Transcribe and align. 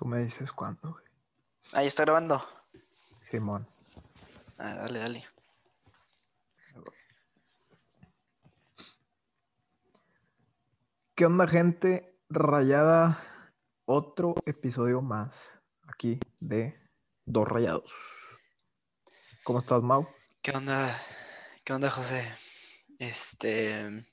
Tú 0.00 0.06
me 0.06 0.20
dices 0.24 0.50
cuándo, 0.50 0.92
güey. 0.92 1.04
Ahí 1.74 1.86
está 1.86 2.04
grabando. 2.04 2.42
Simón. 3.20 3.68
Ah, 4.58 4.74
dale, 4.74 4.98
dale. 4.98 5.24
¿Qué 11.14 11.26
onda, 11.26 11.46
gente? 11.46 12.18
Rayada. 12.30 13.22
Otro 13.84 14.36
episodio 14.46 15.02
más 15.02 15.36
aquí 15.86 16.18
de 16.38 16.80
Dos 17.26 17.46
Rayados. 17.46 17.94
¿Cómo 19.44 19.58
estás, 19.58 19.82
Mau? 19.82 20.08
¿Qué 20.40 20.52
onda? 20.52 20.98
¿Qué 21.62 21.74
onda, 21.74 21.90
José? 21.90 22.24
Este. 22.98 24.06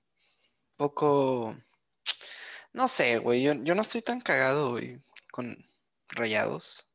Poco. 0.75 1.55
No 2.73 2.89
sé, 2.89 3.19
güey. 3.19 3.41
Yo, 3.41 3.53
yo 3.53 3.73
no 3.73 3.83
estoy 3.83 4.01
tan 4.01 4.19
cagado, 4.19 4.71
güey, 4.71 5.01
con 5.31 5.65
rayados. 6.17 6.89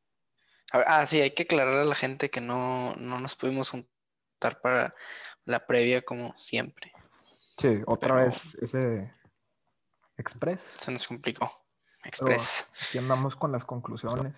Ah, 0.73 1.07
sí, 1.07 1.21
hay 1.21 1.33
que 1.33 1.43
aclarar 1.45 1.77
a 1.77 1.85
la 1.85 1.95
gente 1.95 2.31
que 2.31 2.41
no, 2.41 2.95
no 2.97 3.19
nos 3.21 3.35
pudimos 3.35 3.71
juntar 3.71 4.61
para 4.63 4.95
la 5.45 5.67
previa 5.67 6.03
como 6.03 6.37
siempre. 6.39 6.93
Sí, 7.59 7.81
otra 7.87 8.15
Pero- 8.15 8.25
vez 8.27 8.55
ese 8.57 9.13
Express. 10.17 10.61
Se 10.81 10.91
nos 10.91 11.07
complicó. 11.07 11.51
Pero 12.03 12.09
Express. 12.09 12.71
aquí 12.89 12.99
andamos 12.99 13.37
con 13.37 13.53
las 13.53 13.65
conclusiones. 13.65 14.35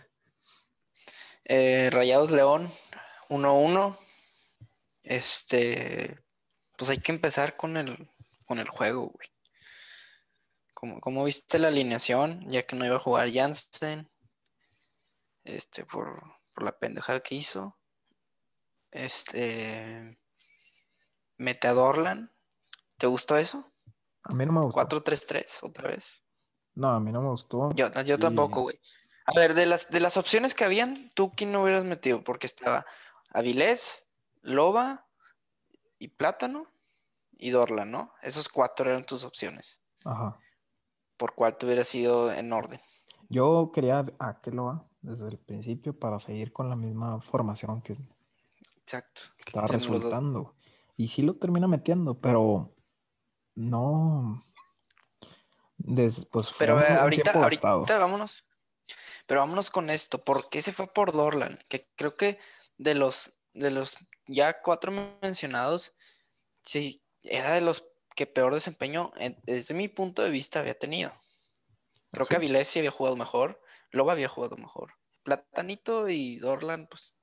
Eh, 1.44 1.88
Rayados 1.92 2.30
León 2.30 2.70
1-1. 3.28 3.98
Este, 5.02 6.18
pues 6.76 6.90
hay 6.90 6.98
que 6.98 7.12
empezar 7.12 7.56
con 7.56 7.76
el, 7.76 8.10
con 8.46 8.58
el 8.58 8.68
juego, 8.68 9.08
güey. 9.08 9.28
¿Cómo, 10.72 11.00
cómo 11.00 11.24
viste 11.24 11.58
la 11.58 11.68
alineación? 11.68 12.40
Ya 12.48 12.62
que 12.64 12.76
no 12.76 12.84
iba 12.84 12.96
a 12.96 13.00
jugar 13.00 13.32
Jansen. 13.32 14.10
Este, 15.44 15.84
por, 15.84 16.22
por 16.54 16.64
la 16.64 16.78
pendejada 16.78 17.20
que 17.20 17.34
hizo. 17.34 17.76
Este, 18.90 20.18
mete 21.36 21.68
a 21.68 21.72
Dorlan. 21.72 22.32
¿Te 22.96 23.06
gustó 23.06 23.36
eso? 23.36 23.72
A 24.22 24.34
mí 24.34 24.46
no 24.46 24.52
me 24.52 24.60
gustó. 24.62 24.80
4-3-3 24.80 25.58
otra 25.62 25.88
vez. 25.88 26.22
No, 26.74 26.88
a 26.88 27.00
mí 27.00 27.12
no 27.12 27.20
me 27.20 27.28
gustó. 27.28 27.72
Yo, 27.74 27.90
tampoco, 28.18 28.62
güey. 28.62 28.80
A 29.26 29.38
ver, 29.38 29.54
de 29.54 29.66
las, 29.66 29.88
de 29.90 30.00
las 30.00 30.16
opciones 30.16 30.54
que 30.54 30.64
habían, 30.64 31.10
¿tú 31.14 31.30
quién 31.30 31.52
no 31.52 31.62
hubieras 31.62 31.84
metido? 31.84 32.24
Porque 32.24 32.46
estaba 32.46 32.86
Avilés, 33.30 34.06
Loba 34.42 35.06
y 35.98 36.08
Plátano 36.08 36.66
y 37.32 37.50
Dorla, 37.50 37.84
¿no? 37.84 38.12
Esos 38.22 38.48
cuatro 38.48 38.88
eran 38.90 39.04
tus 39.04 39.24
opciones. 39.24 39.80
Ajá. 40.04 40.38
¿Por 41.16 41.34
cuál 41.34 41.56
te 41.56 41.66
hubieras 41.66 41.94
ido 41.94 42.32
en 42.32 42.52
orden? 42.52 42.80
Yo 43.28 43.70
quería 43.72 44.04
a 44.18 44.40
Keloa 44.40 44.86
desde 45.04 45.28
el 45.28 45.38
principio 45.38 45.98
para 45.98 46.18
seguir 46.18 46.52
con 46.52 46.68
la 46.68 46.76
misma 46.76 47.20
formación 47.20 47.82
que 47.82 47.96
Exacto. 48.82 49.20
dos. 49.52 49.70
resultando. 49.70 50.54
Y 50.96 51.08
sí 51.08 51.22
lo 51.22 51.34
termina 51.36 51.66
metiendo, 51.68 52.18
pero 52.20 52.74
no. 53.54 54.44
Des- 55.76 56.24
pues 56.26 56.48
fue 56.50 56.66
Pero 56.66 56.76
un- 56.78 56.82
eh, 56.82 56.86
ahorita, 56.98 57.32
ahorita 57.32 57.98
vámonos. 57.98 58.44
Pero 59.26 59.40
vámonos 59.40 59.70
con 59.70 59.90
esto. 59.90 60.24
¿Por 60.24 60.48
qué 60.48 60.62
se 60.62 60.72
fue 60.72 60.86
por 60.86 61.12
Dorlan? 61.12 61.58
Que 61.68 61.88
creo 61.96 62.16
que 62.16 62.38
de 62.78 62.94
los, 62.94 63.34
de 63.52 63.70
los 63.70 63.96
ya 64.26 64.60
cuatro 64.62 64.92
mencionados, 65.20 65.94
sí, 66.62 67.02
era 67.22 67.52
de 67.52 67.60
los 67.60 67.86
que 68.14 68.26
peor 68.26 68.54
desempeño, 68.54 69.12
desde 69.42 69.74
mi 69.74 69.88
punto 69.88 70.22
de 70.22 70.30
vista, 70.30 70.60
había 70.60 70.78
tenido. 70.78 71.12
Creo 72.12 72.26
que. 72.26 72.36
Avilés 72.36 72.68
sí 72.68 72.78
había 72.78 72.90
jugado 72.92 73.16
mejor, 73.16 73.60
Loba 73.94 74.12
había 74.12 74.28
jugado 74.28 74.56
mejor. 74.56 74.94
Platanito 75.22 76.08
y 76.08 76.38
Dorlan, 76.38 76.88
pues 76.88 77.16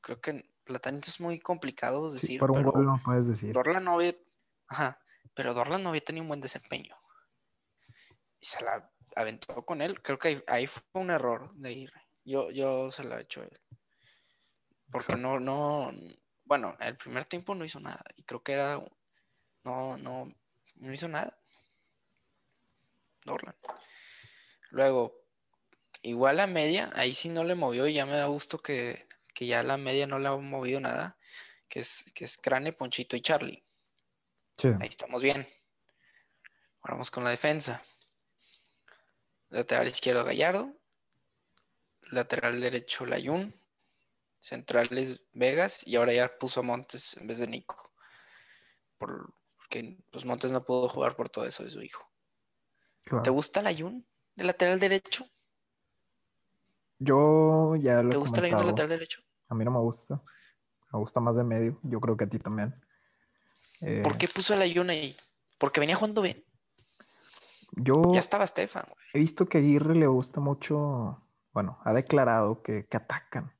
creo 0.00 0.20
que 0.20 0.50
Platanito 0.64 1.08
es 1.08 1.20
muy 1.20 1.38
complicado 1.38 2.10
Sí, 2.10 2.14
decir, 2.14 2.40
por 2.40 2.50
un 2.50 2.58
pero 2.58 2.72
gol 2.72 2.86
no 2.86 3.00
puedes 3.02 3.28
decir. 3.28 3.52
Dorlan 3.54 3.84
no 3.84 3.94
había, 3.94 4.12
ajá, 4.66 5.00
pero 5.34 5.54
Dorlan 5.54 5.82
no 5.82 5.90
había 5.90 6.04
tenido 6.04 6.22
un 6.22 6.28
buen 6.28 6.40
desempeño. 6.40 6.96
Y 8.40 8.46
se 8.46 8.62
la 8.64 8.90
aventó 9.16 9.64
con 9.64 9.80
él. 9.80 10.02
Creo 10.02 10.18
que 10.18 10.28
ahí, 10.28 10.42
ahí 10.48 10.66
fue 10.66 10.82
un 10.94 11.10
error 11.10 11.54
de 11.54 11.72
ir. 11.72 11.92
Yo, 12.24 12.50
yo 12.50 12.90
se 12.90 13.04
la 13.04 13.18
he 13.18 13.22
hecho 13.22 13.40
a 13.40 13.44
él. 13.44 13.60
Porque 14.90 15.16
no, 15.16 15.38
no, 15.38 15.92
bueno, 16.44 16.76
el 16.80 16.96
primer 16.96 17.24
tiempo 17.24 17.54
no 17.54 17.64
hizo 17.64 17.78
nada. 17.78 18.04
Y 18.16 18.24
creo 18.24 18.42
que 18.42 18.52
era, 18.52 18.82
no, 19.64 19.96
no, 19.96 20.32
no 20.76 20.92
hizo 20.92 21.08
nada. 21.08 21.38
Dorlan. 23.24 23.56
Luego, 24.70 25.17
igual 26.02 26.40
a 26.40 26.46
media, 26.46 26.90
ahí 26.94 27.14
sí 27.14 27.28
no 27.28 27.44
le 27.44 27.54
movió 27.54 27.86
y 27.86 27.94
ya 27.94 28.06
me 28.06 28.16
da 28.16 28.26
gusto 28.26 28.58
que, 28.58 29.08
que 29.34 29.46
ya 29.46 29.62
la 29.62 29.76
media 29.76 30.06
no 30.06 30.18
le 30.18 30.28
ha 30.28 30.36
movido 30.36 30.80
nada. 30.80 31.16
Que 31.68 31.80
es, 31.80 32.04
que 32.14 32.24
es 32.24 32.38
Crane, 32.38 32.72
Ponchito 32.72 33.14
y 33.14 33.20
Charlie. 33.20 33.62
Sí. 34.56 34.68
Ahí 34.80 34.88
estamos 34.88 35.22
bien. 35.22 35.46
Ahora 36.80 36.94
vamos 36.94 37.10
con 37.10 37.24
la 37.24 37.30
defensa. 37.30 37.82
Lateral 39.50 39.88
izquierdo 39.88 40.24
Gallardo. 40.24 40.74
Lateral 42.10 42.60
derecho 42.60 43.04
Layún. 43.06 43.54
Centrales 44.40 45.20
Vegas. 45.32 45.86
Y 45.86 45.96
ahora 45.96 46.12
ya 46.14 46.38
puso 46.38 46.60
a 46.60 46.62
Montes 46.62 47.16
en 47.18 47.26
vez 47.26 47.38
de 47.38 47.46
Nico. 47.48 47.92
Por- 48.96 49.34
porque 49.56 49.98
pues 50.10 50.24
Montes 50.24 50.50
no 50.50 50.64
pudo 50.64 50.88
jugar 50.88 51.14
por 51.16 51.28
todo 51.28 51.44
eso 51.44 51.62
de 51.64 51.70
su 51.70 51.82
hijo. 51.82 52.10
claro. 53.04 53.22
¿Te 53.22 53.30
gusta 53.30 53.60
Layún 53.60 54.06
de 54.34 54.44
lateral 54.44 54.80
derecho? 54.80 55.28
Yo 56.98 57.76
ya 57.76 58.02
lo 58.02 58.10
¿Te 58.10 58.16
he 58.16 58.18
gusta 58.18 58.36
comentado. 58.40 58.64
lateral 58.64 58.88
derecho? 58.90 59.20
A 59.48 59.54
mí 59.54 59.64
no 59.64 59.70
me 59.70 59.78
gusta. 59.78 60.22
Me 60.92 60.98
gusta 60.98 61.20
más 61.20 61.36
de 61.36 61.44
medio. 61.44 61.78
Yo 61.82 62.00
creo 62.00 62.16
que 62.16 62.24
a 62.24 62.28
ti 62.28 62.38
también. 62.38 62.74
Eh, 63.80 64.00
¿Por 64.02 64.18
qué 64.18 64.26
puso 64.28 64.54
a 64.54 64.56
Layún 64.56 64.90
ahí? 64.90 65.16
Porque 65.58 65.80
venía 65.80 65.96
jugando 65.96 66.22
bien. 66.22 66.42
Yo 67.72 68.02
Ya 68.14 68.20
estaba 68.20 68.46
Stefan. 68.46 68.84
güey. 68.86 68.96
he 69.14 69.18
visto 69.18 69.46
que 69.46 69.58
a 69.58 69.60
Aguirre 69.60 69.94
le 69.94 70.06
gusta 70.06 70.40
mucho. 70.40 71.22
Bueno, 71.52 71.78
ha 71.84 71.92
declarado 71.92 72.62
que, 72.62 72.86
que 72.86 72.96
atacan. 72.96 73.52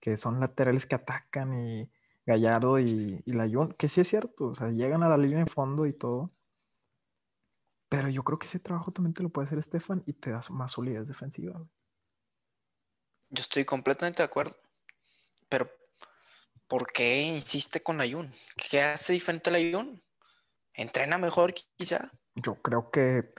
Que 0.00 0.16
son 0.16 0.40
laterales 0.40 0.86
que 0.86 0.94
atacan 0.94 1.54
y 1.54 1.90
Gallardo 2.26 2.78
y, 2.78 3.22
y 3.26 3.32
Layún. 3.32 3.72
Que 3.74 3.88
sí 3.88 4.00
es 4.00 4.08
cierto. 4.08 4.46
O 4.48 4.54
sea, 4.54 4.70
llegan 4.70 5.02
a 5.02 5.08
la 5.08 5.16
línea 5.18 5.38
de 5.44 5.50
fondo 5.50 5.86
y 5.86 5.92
todo. 5.92 6.30
Pero 7.88 8.08
yo 8.08 8.22
creo 8.24 8.38
que 8.38 8.46
ese 8.46 8.58
trabajo 8.58 8.90
también 8.92 9.12
te 9.12 9.22
lo 9.22 9.28
puede 9.28 9.46
hacer 9.46 9.58
Estefan 9.58 10.02
y 10.06 10.14
te 10.14 10.30
da 10.30 10.40
más 10.50 10.72
solidez 10.72 11.06
defensiva. 11.06 11.52
güey. 11.58 11.68
Yo 13.32 13.40
estoy 13.40 13.64
completamente 13.64 14.18
de 14.18 14.26
acuerdo. 14.26 14.54
Pero, 15.48 15.70
¿por 16.68 16.92
qué 16.92 17.22
insiste 17.22 17.82
con 17.82 18.00
Ayun? 18.02 18.32
¿Qué 18.56 18.82
hace 18.82 19.14
diferente 19.14 19.48
a 19.48 19.54
Ayun? 19.54 20.02
¿Entrena 20.74 21.16
mejor, 21.16 21.54
quizá? 21.76 22.12
Yo 22.34 22.60
creo 22.60 22.90
que 22.90 23.32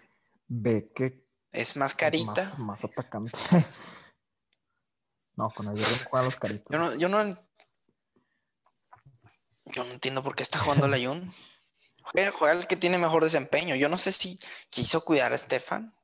ve 0.47 0.91
que 0.95 1.23
¿Es 1.51 1.75
más 1.75 1.91
es 1.91 1.95
carita? 1.95 2.31
Más, 2.31 2.59
más 2.59 2.83
atacante. 2.83 3.37
no, 5.35 5.51
con 5.51 5.67
Aguirre 5.67 5.91
no 5.91 6.09
juegan 6.09 6.25
los 6.25 6.35
caritos. 6.37 6.67
Yo 6.71 6.79
no, 6.79 6.95
yo 6.95 7.09
no, 7.09 7.47
yo 9.65 9.83
no 9.83 9.91
entiendo 9.91 10.23
por 10.23 10.35
qué 10.35 10.41
está 10.41 10.57
jugando 10.57 10.87
el 10.87 10.93
Ayun. 10.95 11.31
Juega, 12.01 12.31
juega 12.31 12.59
el 12.59 12.65
que 12.67 12.75
tiene 12.77 12.97
mejor 12.97 13.23
desempeño. 13.23 13.75
Yo 13.75 13.89
no 13.89 13.99
sé 13.99 14.11
si 14.11 14.39
quiso 14.71 15.05
cuidar 15.05 15.31
a 15.33 15.35
Estefan 15.35 15.95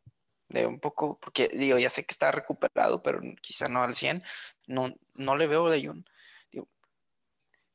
de 0.50 0.66
un 0.66 0.80
poco, 0.80 1.20
porque 1.20 1.48
digo, 1.48 1.78
ya 1.78 1.90
sé 1.90 2.06
que 2.06 2.12
está 2.12 2.32
recuperado, 2.32 3.02
pero 3.02 3.22
quizá 3.42 3.70
no 3.70 3.84
al 3.84 3.96
100. 3.96 4.24
No, 4.68 4.94
no 5.14 5.38
le 5.38 5.48
veo 5.48 5.70
de 5.70 5.78
Ayun. 5.78 6.06
Digo, 6.52 6.68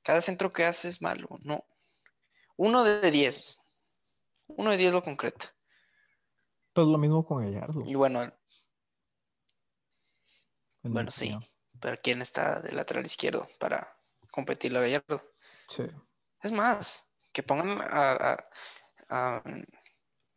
cada 0.03 0.21
centro 0.21 0.53
que 0.53 0.65
hace 0.65 0.89
es 0.89 1.01
malo. 1.01 1.29
No. 1.43 1.65
Uno 2.57 2.85
de 2.85 3.11
10. 3.11 3.63
Uno 4.49 4.73
de 4.73 4.77
10 4.77 4.93
lo 4.93 5.03
concreta. 5.03 5.55
Pues 6.73 6.87
lo 6.87 6.99
mismo 6.99 7.25
con 7.25 7.45
Gallardo. 7.45 7.83
Y 7.87 7.95
bueno, 7.95 8.23
en 8.23 8.33
mi 10.83 10.91
bueno, 10.91 11.11
sí. 11.11 11.27
opinión. 11.27 11.47
Pero 11.81 12.01
¿quién 12.03 12.23
está 12.23 12.61
de 12.61 12.73
lateral 12.73 13.07
izquierdo 13.07 13.47
para 13.59 13.97
competirle 14.31 14.79
a 14.79 14.83
Gallardo? 14.83 15.23
Sí. 15.69 15.85
Es 16.43 16.51
más, 16.51 17.09
que 17.33 17.43
pongan 17.43 17.81
a, 17.81 18.13
a, 18.13 18.49
a, 19.09 19.43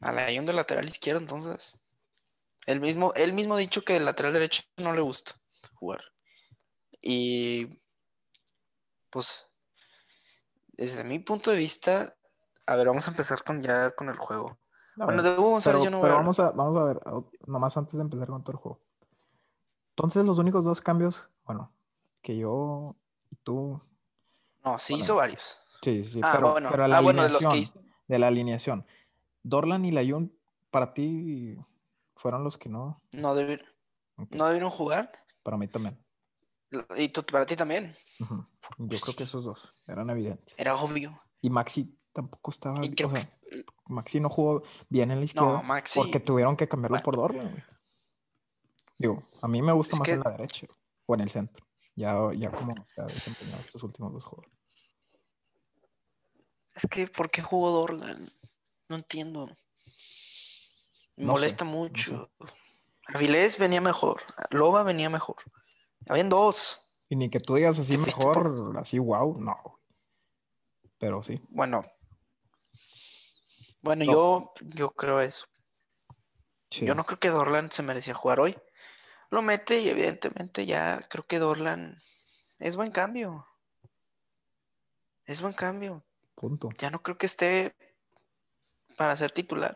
a 0.02 0.12
Layún 0.12 0.46
de 0.46 0.54
lateral 0.54 0.88
izquierdo, 0.88 1.20
entonces. 1.22 1.80
Él 2.68 2.82
mismo, 2.82 3.14
él 3.16 3.34
mismo 3.34 3.56
ha 3.56 3.60
dicho 3.60 3.84
que 3.84 3.96
el 3.96 4.06
lateral 4.06 4.34
derecho 4.34 4.62
no 4.78 4.94
le 4.94 5.02
gusta 5.02 5.32
jugar. 5.76 6.02
Y 7.02 7.80
pues, 9.10 9.48
desde 10.68 11.04
mi 11.06 11.20
punto 11.20 11.50
de 11.52 11.58
vista, 11.58 12.16
a 12.66 12.76
ver, 12.76 12.88
vamos 12.88 13.08
a 13.08 13.12
empezar 13.12 13.44
con 13.44 13.64
ya 13.64 13.92
con 13.92 14.10
el 14.10 14.18
juego. 14.18 14.60
A 15.00 15.06
Bueno, 15.06 15.24
ver, 15.24 15.32
de 15.34 15.40
Hugo 15.40 15.52
González 15.52 15.82
pero, 15.82 15.86
yo 15.86 15.92
no 15.92 15.98
voy 16.00 16.06
pero 16.06 16.16
a 16.16 16.18
vamos 16.20 16.40
a, 16.40 16.52
vamos 16.52 16.78
a 16.78 16.84
ver, 16.84 17.00
nomás 17.48 17.78
antes 17.78 17.96
de 17.96 18.02
empezar 18.02 18.28
con 18.28 18.44
todo 18.44 18.52
el 18.52 18.58
juego. 18.58 18.82
Entonces, 19.92 20.26
los 20.26 20.38
únicos 20.38 20.66
dos 20.66 20.82
cambios, 20.82 21.30
bueno, 21.46 21.72
que 22.22 22.38
yo 22.38 22.96
y 23.30 23.36
tú, 23.38 23.82
No, 24.66 24.78
sí 24.78 24.94
Bueno. 24.94 25.04
hizo 25.06 25.16
varios. 25.16 25.58
sí, 25.82 26.04
sí, 26.04 26.20
Ah, 26.22 26.32
pero, 26.34 26.52
bueno. 26.52 26.70
pero 26.70 26.88
la 26.88 26.98
Ah, 26.98 27.02
bueno, 27.02 27.24
de 27.24 27.30
los 27.30 27.40
que 27.40 27.48
alineación, 27.48 27.86
de 28.08 28.20
la 28.20 28.28
alineación. 28.28 28.86
Dorlan 29.44 29.86
y 29.86 29.92
Layun, 29.92 30.38
para 30.70 30.94
ti, 30.94 31.58
fueron 32.18 32.44
los 32.44 32.58
que 32.58 32.70
no. 32.70 33.02
No 33.14 33.36
debe. 33.36 33.62
Ok, 34.18 34.34
¿No 34.36 34.46
debieron 34.48 34.70
jugar? 34.72 35.12
Para 35.44 35.58
mí 35.58 35.68
también. 35.68 36.04
Y 36.98 37.10
tú, 37.10 37.24
para 37.26 37.46
ti 37.46 37.56
también. 37.56 37.96
Yo 38.78 39.00
creo 39.00 39.16
que 39.16 39.24
esos 39.24 39.46
dos 39.46 39.74
eran 39.88 40.10
evidentes. 40.10 40.54
Era 40.58 40.76
obvio. 40.76 41.22
Y 41.42 41.50
Maxi 41.50 41.98
tampoco 42.12 42.52
estaba. 42.52 42.84
Y 42.84 42.94
creo 42.94 43.08
o 43.10 43.12
sea, 43.12 43.26
que- 43.50 43.66
Maxi 43.86 44.20
no 44.20 44.30
jugó 44.30 44.64
bien 44.90 45.12
en 45.12 45.20
la 45.20 45.26
izquierda. 45.26 45.62
No, 45.62 45.64
Maxi. 45.64 45.98
Porque 46.00 46.20
tuvieron 46.20 46.58
que 46.58 46.68
cambiarlo 46.68 47.00
Bueno. 47.04 47.04
por 47.06 47.34
güey. 47.34 47.64
Digo, 48.98 49.24
a 49.42 49.48
mí 49.48 49.62
me 49.62 49.72
gusta 49.72 49.96
Es 49.96 50.00
más 50.00 50.06
que- 50.08 50.14
en 50.16 50.20
la 50.22 50.32
derecha 50.32 50.68
o 51.06 51.14
en 51.16 51.22
el 51.22 51.30
centro. 51.30 51.66
Ya, 51.96 52.16
ya 52.36 52.52
como 52.52 52.74
se 52.86 53.02
ha 53.02 53.06
desempeñado 53.06 53.62
estos 53.62 53.82
últimos 53.84 54.12
dos 54.12 54.26
juegos. 54.26 54.52
Es 56.76 56.86
que, 56.90 57.08
¿por 57.08 57.30
qué 57.32 57.42
jugó 57.42 57.72
Dorlan? 57.72 58.30
No 58.90 58.96
entiendo. 58.98 59.50
Sé, 61.18 61.24
molesta 61.24 61.66
no 61.66 61.72
mucho. 61.72 62.32
Avilés 63.08 63.58
venía 63.58 63.82
mejor. 63.82 64.22
Loba 64.52 64.84
venía 64.84 65.10
mejor. 65.10 65.38
Habían 66.08 66.30
dos. 66.30 66.84
Y 67.10 67.16
ni 67.16 67.30
que 67.30 67.40
tú 67.40 67.56
digas 67.56 67.80
así 67.80 67.98
mejor, 67.98 68.74
así 68.78 69.00
wow, 69.00 69.40
no. 69.40 69.80
Pero 71.00 71.24
sí. 71.24 71.42
Bueno. 71.50 71.84
Bueno, 73.82 74.06
No. 74.06 74.12
yo, 74.12 74.54
yo 74.62 74.90
creo 74.92 75.22
eso. 75.22 75.46
sí. 76.70 76.86
Yo 76.86 76.96
no 76.96 77.06
creo 77.06 77.20
que 77.20 77.30
Dorlan 77.30 77.72
se 77.72 77.84
merecía 77.84 78.14
jugar 78.14 78.40
hoy. 78.40 78.58
Lo 79.30 79.42
mete 79.42 79.80
y 79.80 79.90
evidentemente 79.90 80.66
ya 80.66 81.00
creo 81.10 81.24
que 81.26 81.40
Dorlan 81.40 82.00
es 82.60 82.76
buen 82.76 82.92
cambio. 82.92 83.46
Es 85.26 85.42
buen 85.42 85.54
cambio. 85.54 86.04
Punto. 86.36 86.70
Ya 86.78 86.90
no 86.90 87.02
creo 87.02 87.18
que 87.18 87.26
esté 87.26 87.76
para 88.98 89.16
ser 89.16 89.32
titular. 89.32 89.76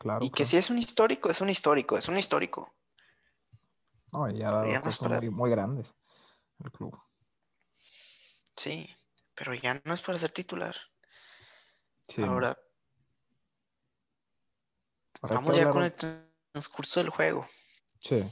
Claro. 0.00 0.24
Y 0.24 0.30
que 0.30 0.46
si 0.46 0.56
es 0.56 0.70
un 0.70 0.78
histórico, 0.78 1.30
es 1.30 1.40
un 1.42 1.50
histórico, 1.50 1.98
es 1.98 2.08
un 2.08 2.16
histórico. 2.16 2.72
No, 4.12 4.28
y 4.30 4.42
ha 4.42 4.50
dado 4.50 4.66
ya 4.66 4.80
cosas 4.80 4.98
para- 4.98 5.20
muy, 5.20 5.28
muy 5.30 5.50
grandes 5.50 5.94
el 6.64 6.72
club. 6.72 6.98
Sí, 8.56 8.88
pero 9.34 9.52
ya 9.54 9.80
no 9.84 9.92
es 9.94 10.00
para 10.00 10.18
ser 10.18 10.32
titular. 10.32 10.74
Sí. 12.08 12.22
Ahora, 12.22 12.58
vamos 15.22 15.54
ya 15.56 15.62
hablar- 15.68 15.72
con 15.72 15.82
el 15.84 15.92
transcurso 16.52 17.00
del 17.00 17.10
juego. 17.10 17.46
Sí, 18.00 18.22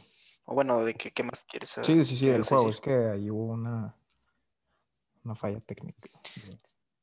O 0.44 0.55
bueno, 0.55 0.82
de 0.85 0.94
qué, 0.94 1.12
qué 1.12 1.23
más 1.23 1.44
quieres 1.44 1.69
saber. 1.70 1.87
sí, 1.87 2.05
sí, 2.06 2.17
sí, 2.17 2.25
¿Qué 2.26 2.32
del 2.32 2.44
juego. 2.44 2.65
decir? 2.65 2.75
Es 2.76 2.81
que 2.81 2.94
ahí 3.11 3.31
hubo 3.31 3.44
una, 3.53 3.94
una 5.25 5.35
falla 5.35 5.61
técnica. 5.61 6.09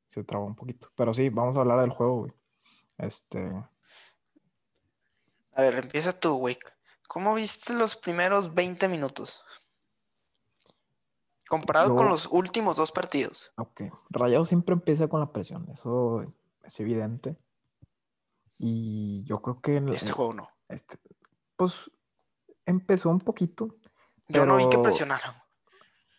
Se 0.07 0.23
trabó 0.23 0.45
un 0.47 0.55
poquito. 0.55 0.91
Pero 0.95 1.13
sí, 1.13 1.29
vamos 1.29 1.55
a 1.55 1.59
hablar 1.59 1.79
del 1.81 1.91
juego, 1.91 2.21
güey. 2.21 2.33
Este, 2.97 3.51
A 5.55 5.61
ver, 5.61 5.75
empieza 5.75 6.13
tú, 6.13 6.35
güey. 6.35 6.57
¿Cómo 7.07 7.33
viste 7.35 7.73
los 7.73 7.95
primeros 7.95 8.53
20 8.53 8.87
minutos? 8.87 9.43
Comparado 11.47 11.95
con 11.95 12.09
los 12.09 12.27
últimos 12.31 12.75
dos 12.77 12.91
partidos. 12.91 13.51
ok. 13.57 13.81
Rayado 14.09 14.45
siempre 14.45 14.73
empieza 14.73 15.07
con 15.07 15.19
la 15.19 15.31
presión, 15.31 15.69
eso 15.71 16.23
es 16.63 16.79
evidente. 16.79 17.37
Y 18.57 19.23
yo 19.25 19.41
creo 19.41 19.61
que 19.61 19.75
en- 19.77 19.89
Este 19.89 20.11
juego 20.11 20.33
no. 20.33 20.49
este, 20.69 20.97
pues 21.55 21.91
empezó 22.65 23.09
un 23.09 23.19
poquito. 23.19 23.75
Yo 24.27 24.45
no 24.47 24.55
vi 24.57 24.67
que 24.69 24.79
presionaran. 24.79 25.35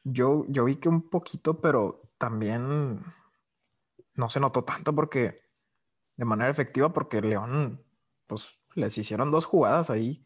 Yo, 0.04 0.44
yo 0.48 0.64
vi 0.64 0.76
que 0.76 0.88
un 0.88 1.08
poquito, 1.10 1.60
pero 1.60 2.02
también 2.18 3.02
no 4.14 4.30
se 4.30 4.38
notó 4.38 4.62
tanto 4.62 4.94
porque 4.94 5.40
de 6.14 6.24
manera 6.24 6.48
efectiva, 6.50 6.92
porque 6.92 7.20
León, 7.20 7.84
pues 8.28 8.46
les 8.76 8.96
hicieron 8.98 9.30
dos 9.32 9.44
jugadas 9.44 9.90
ahí, 9.90 10.24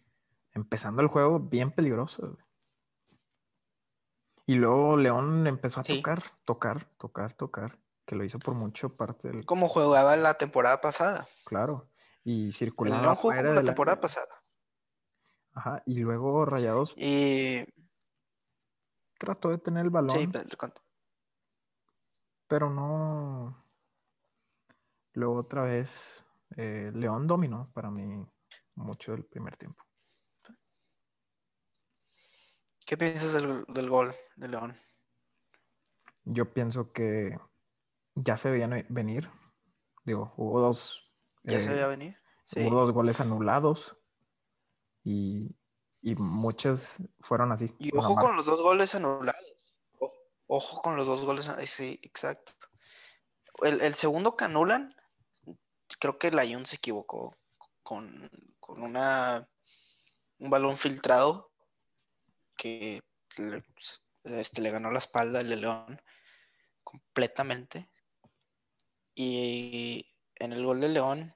empezando 0.53 1.01
el 1.01 1.09
juego 1.09 1.41
bien 1.41 1.71
peligrosas. 1.73 2.31
güey. 2.31 2.45
Y 4.47 4.55
luego 4.57 4.97
León 4.97 5.47
empezó 5.47 5.81
a 5.81 5.85
Sí. 5.85 5.97
tocar, 5.97 6.23
tocar, 6.45 6.85
tocar, 6.99 7.33
tocar, 7.35 7.79
que 8.05 8.17
lo 8.17 8.25
hizo 8.25 8.39
por 8.41 8.55
mucho 8.55 8.97
parte 8.97 9.29
del, 9.29 9.47
Como 9.47 9.69
jugaba 9.69 10.17
la 10.17 10.35
temporada 10.35 10.81
pasada. 10.81 11.29
claro, 11.45 11.89
y 12.25 12.53
circulaba 12.53 13.01
León 13.03 13.15
jugó 13.17 13.33
fuera 13.35 13.55
la 13.55 13.63
temporada 13.63 14.01
pasada. 14.01 14.43
Ajá, 15.53 15.83
y 15.87 16.01
luego 16.01 16.45
Rayados 16.45 16.95
Y 16.97 17.65
trató 19.19 19.51
de 19.51 19.59
tener 19.59 19.85
el 19.85 19.91
balón. 19.91 20.17
sí, 20.17 20.27
cuento. 20.59 20.83
pero 22.49 22.69
no. 22.71 23.65
Luego 25.13 25.37
otra 25.37 25.63
vez, 25.63 26.25
eh, 26.57 26.91
León 26.95 27.27
dominó 27.27 27.71
para 27.73 27.91
mí 27.91 28.27
mucho 28.75 29.15
el 29.15 29.25
primer 29.25 29.57
tiempo. 29.57 29.85
¿Qué 32.87 32.97
piensas 32.97 33.33
del, 33.35 33.65
del 33.69 33.89
gol 33.89 34.15
de 34.37 34.49
León? 34.49 34.77
Yo 36.25 36.53
pienso 36.53 36.93
que 36.93 37.37
ya 38.15 38.37
se 38.37 38.51
veían 38.51 38.71
ve- 38.71 38.87
venir. 38.89 39.31
Digo, 40.05 40.35
hubo 40.37 40.61
dos, 40.61 41.13
¿Ya 41.45 41.59
eh, 41.59 41.61
se 41.61 41.69
veía 41.71 41.87
venir? 41.87 42.17
Sí. 42.45 42.61
hubo 42.61 42.75
dos 42.75 42.91
goles 42.91 43.21
anulados 43.21 43.97
y, 45.05 45.57
y 46.03 46.15
muchos 46.17 46.97
fueron 47.21 47.53
así. 47.53 47.75
Y 47.79 47.97
ojo 47.97 48.17
con 48.17 48.37
los 48.37 48.47
dos 48.47 48.61
goles 48.61 48.95
anulados. 48.95 49.37
Ojo 50.47 50.83
con 50.83 50.97
los 50.97 51.07
dos 51.07 51.25
goles. 51.25 51.49
an- 51.49 51.65
Sí, 51.67 52.01
exacto. 52.03 52.53
El, 53.63 53.81
el 53.83 53.95
segundo 53.95 54.37
que 54.37 54.47
anulan, 54.47 54.97
creo 56.01 56.19
que 56.19 56.29
el 56.29 56.39
Ayun 56.41 56.67
se 56.67 56.77
equivocó 56.77 57.37
con, 57.85 58.29
con 58.71 58.83
una 58.85 59.49
un 60.39 60.49
balón 60.49 60.79
filtrado 60.79 61.51
que 62.57 63.03
le, 63.37 63.65
este, 64.25 64.63
le 64.63 64.71
ganó 64.71 64.91
la 64.91 65.01
espalda 65.01 65.41
al 65.41 65.49
de 65.49 65.57
León 65.57 66.01
completamente. 66.85 67.91
Y 69.15 70.07
en 70.37 70.53
el 70.53 70.65
gol 70.65 70.81
de 70.81 70.89
León, 70.89 71.35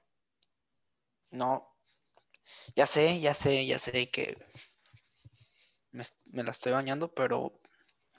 no, 1.29 1.75
ya 2.75 2.87
sé, 2.87 3.19
ya 3.19 3.33
sé, 3.33 3.65
ya 3.65 3.79
sé 3.79 4.09
que 4.09 4.37
me, 5.91 6.43
la 6.43 6.51
estoy 6.51 6.71
bañando, 6.71 7.13
pero 7.13 7.61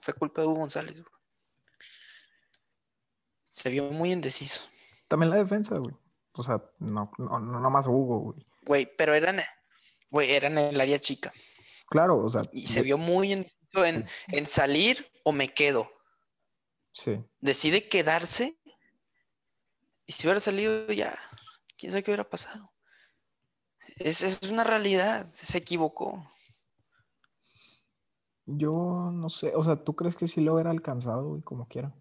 fue 0.01 0.15
culpa 0.15 0.43
de 0.43 0.49
Hugo 0.49 0.61
González. 0.61 1.03
Se 3.49 3.71
vio 3.71 3.91
muy 3.91 4.13
indeciso. 4.13 4.63
También 5.09 5.31
la 5.31 5.37
defensa, 5.37 5.79
güey. 5.79 5.97
O 6.33 6.43
sea, 6.43 6.63
no, 6.79 7.11
no, 7.17 7.39
no 7.41 7.61
nomás 7.61 7.87
Hugo, 7.87 8.19
güey. 8.19 8.47
Güey, 8.67 8.91
pero 8.97 9.15
era 9.15 9.31
en, 9.31 9.41
güey, 10.11 10.33
era 10.33 10.49
en 10.49 10.59
el 10.59 10.81
área 10.81 10.99
chica. 10.99 11.33
Claro, 11.89 12.19
o 12.19 12.29
sea, 12.29 12.43
Y 12.53 12.67
se 12.67 12.83
vio 12.83 12.99
muy 12.99 13.33
indeciso 13.33 13.85
en, 13.85 14.07
en 14.29 14.47
salir 14.47 15.09
o 15.25 15.33
me 15.33 15.49
quedo. 15.55 15.91
sí. 16.93 17.25
Decide 17.41 17.89
quedarse. 17.89 18.59
Y 20.07 20.13
si 20.13 20.27
hubiera 20.27 20.41
salido 20.41 20.89
ya, 20.93 21.19
quién 21.77 21.93
sabe 21.93 22.03
qué 22.03 22.11
hubiera 22.11 22.29
pasado. 22.29 22.73
Es, 23.97 24.23
es 24.23 24.43
una 24.43 24.65
realidad. 24.65 25.31
Se 25.33 25.59
equivocó. 25.59 26.29
Yo 28.47 29.11
no 29.13 29.29
sé, 29.29 29.53
o 29.57 29.63
sea, 29.65 29.77
¿tú 29.83 29.97
crees 29.97 30.15
que 30.15 30.29
sí 30.29 30.41
lo 30.41 30.55
hubiera 30.55 30.71
alcanzado, 30.71 31.29
güey, 31.31 31.43
como 31.43 31.67
quiera? 31.67 31.93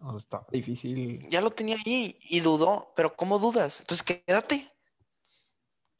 O 0.00 0.10
sea, 0.10 0.18
está 0.18 0.46
difícil. 0.50 1.28
Ya 1.30 1.40
lo 1.40 1.50
tenía 1.50 1.76
allí 1.76 2.18
y 2.20 2.40
dudó. 2.40 2.92
Pero 2.96 3.14
¿cómo 3.14 3.38
dudas? 3.38 3.80
Entonces 3.80 4.04
quédate. 4.04 4.68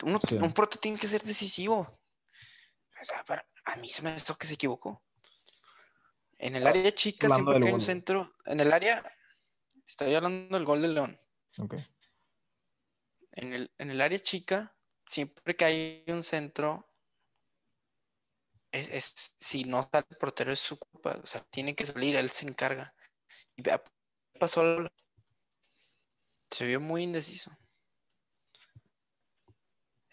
Uno- 0.03 0.21
Sí. 0.29 0.37
Un 0.37 0.53
proto 0.53 0.79
tiene 0.79 0.99
que 0.99 1.09
ser 1.09 1.23
decisivo. 1.23 1.79
O 1.81 3.05
sea, 3.05 3.25
para- 3.25 3.47
a 3.67 3.77
mí 3.77 3.89
se 3.89 4.03
me 4.03 4.15
hizo 4.17 4.37
que 4.37 4.47
se 4.47 4.55
equivocó. 4.55 5.03
En 6.39 6.57
el 6.57 6.67
área 6.67 6.93
chica, 6.95 7.27
hablando 7.27 7.53
siempre 7.53 7.55
del 7.55 7.63
que 7.63 7.69
hay 7.69 7.75
un 7.75 7.81
centro. 7.81 8.35
En 8.45 8.61
el 8.61 8.73
área, 8.73 9.17
estoy 9.87 10.15
hablando 10.15 10.57
del 10.57 10.67
gol 10.67 10.83
de 10.83 10.89
León. 10.89 11.21
Ok. 11.59 11.75
En 13.33 13.53
el, 13.53 13.73
en 13.79 13.91
el 13.91 14.01
área 14.01 14.19
chica, 14.19 14.77
siempre 15.07 15.57
que 15.57 15.65
hay 15.65 16.05
un 16.09 16.23
centro, 16.23 16.91
es, 18.73 18.89
es- 18.89 19.35
si 19.39 19.65
no 19.65 19.89
sale 19.91 20.07
el 20.11 20.17
portero 20.17 20.53
es 20.53 20.59
su 20.61 20.79
culpa. 20.79 21.19
O 21.23 21.27
sea, 21.27 21.43
tiene 21.51 21.75
que 21.75 21.87
salir, 21.87 22.17
él 22.17 22.31
se 22.31 22.47
encarga. 22.47 22.95
Y 23.57 23.63
vea, 23.63 23.83
pasó 24.39 24.89
Se 26.51 26.67
vio 26.67 26.81
muy 26.81 27.03
indeciso. 27.05 27.57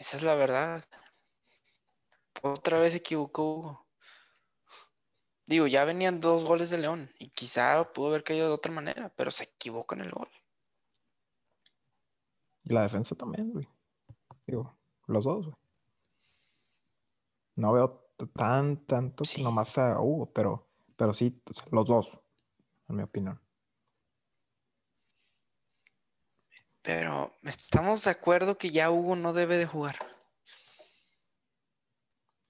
Esa 0.02 0.18
es 0.18 0.24
la 0.24 0.34
verdad. 0.34 0.84
Otra 2.42 2.80
vez 2.80 2.94
se 2.94 2.98
equivocó 2.98 3.54
Hugo. 3.54 3.88
Digo, 5.46 5.68
ya 5.68 5.86
venían 5.86 6.20
dos 6.20 6.44
goles 6.44 6.72
de 6.72 6.80
León 6.80 7.12
y 7.20 7.30
quizá 7.30 7.94
pudo 7.94 8.08
haber 8.08 8.24
caído 8.24 8.48
de 8.48 8.54
otra 8.56 8.72
manera, 8.72 9.14
pero 9.16 9.30
se 9.30 9.44
equivocó 9.44 9.94
en 9.94 10.02
el 10.02 10.10
gol. 10.10 10.28
Y 12.64 12.74
la 12.74 12.82
defensa 12.82 13.14
también, 13.14 13.52
güey. 13.52 13.70
Digo, 14.48 14.76
los 15.06 15.26
dos, 15.26 15.46
güey. 15.46 15.58
No 17.58 17.72
veo 17.74 18.12
tan, 18.34 18.84
tanto 18.88 19.24
Sí. 19.24 19.44
nomás 19.44 19.78
a 19.78 20.02
Hugo, 20.02 20.34
pero, 20.34 20.68
pero 20.96 21.14
sí, 21.14 21.44
los 21.70 21.86
dos, 21.86 22.20
en 22.88 22.96
mi 22.96 23.04
opinión. 23.04 23.40
Pero 26.82 27.38
estamos 27.44 28.04
de 28.04 28.12
acuerdo 28.12 28.58
que 28.58 28.72
ya 28.72 28.90
Hugo 28.90 29.16
no 29.16 29.34
debe 29.34 29.58
de 29.58 29.68
jugar. 29.68 29.98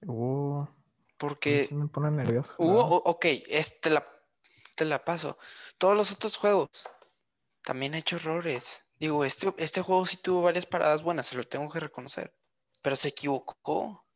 Hubo. 0.06 0.68
Porque. 1.18 1.64
Se 1.64 1.74
me 1.74 1.88
pone 1.88 2.10
nervioso. 2.10 2.54
Hubo, 2.58 2.96
ok, 2.96 3.26
este 3.48 3.90
la, 3.90 4.06
te 4.74 4.84
la 4.84 5.04
paso. 5.04 5.38
Todos 5.78 5.96
los 5.96 6.12
otros 6.12 6.36
juegos 6.36 6.70
también 7.62 7.94
he 7.94 7.98
hecho 7.98 8.16
errores. 8.16 8.84
Digo, 8.98 9.24
este, 9.24 9.52
este 9.58 9.82
juego 9.82 10.06
sí 10.06 10.16
tuvo 10.16 10.42
varias 10.42 10.66
paradas 10.66 11.02
buenas, 11.02 11.26
se 11.26 11.36
lo 11.36 11.44
tengo 11.44 11.68
que 11.70 11.80
reconocer. 11.80 12.34
Pero 12.80 12.96
se 12.96 13.08
equivocó. 13.08 14.06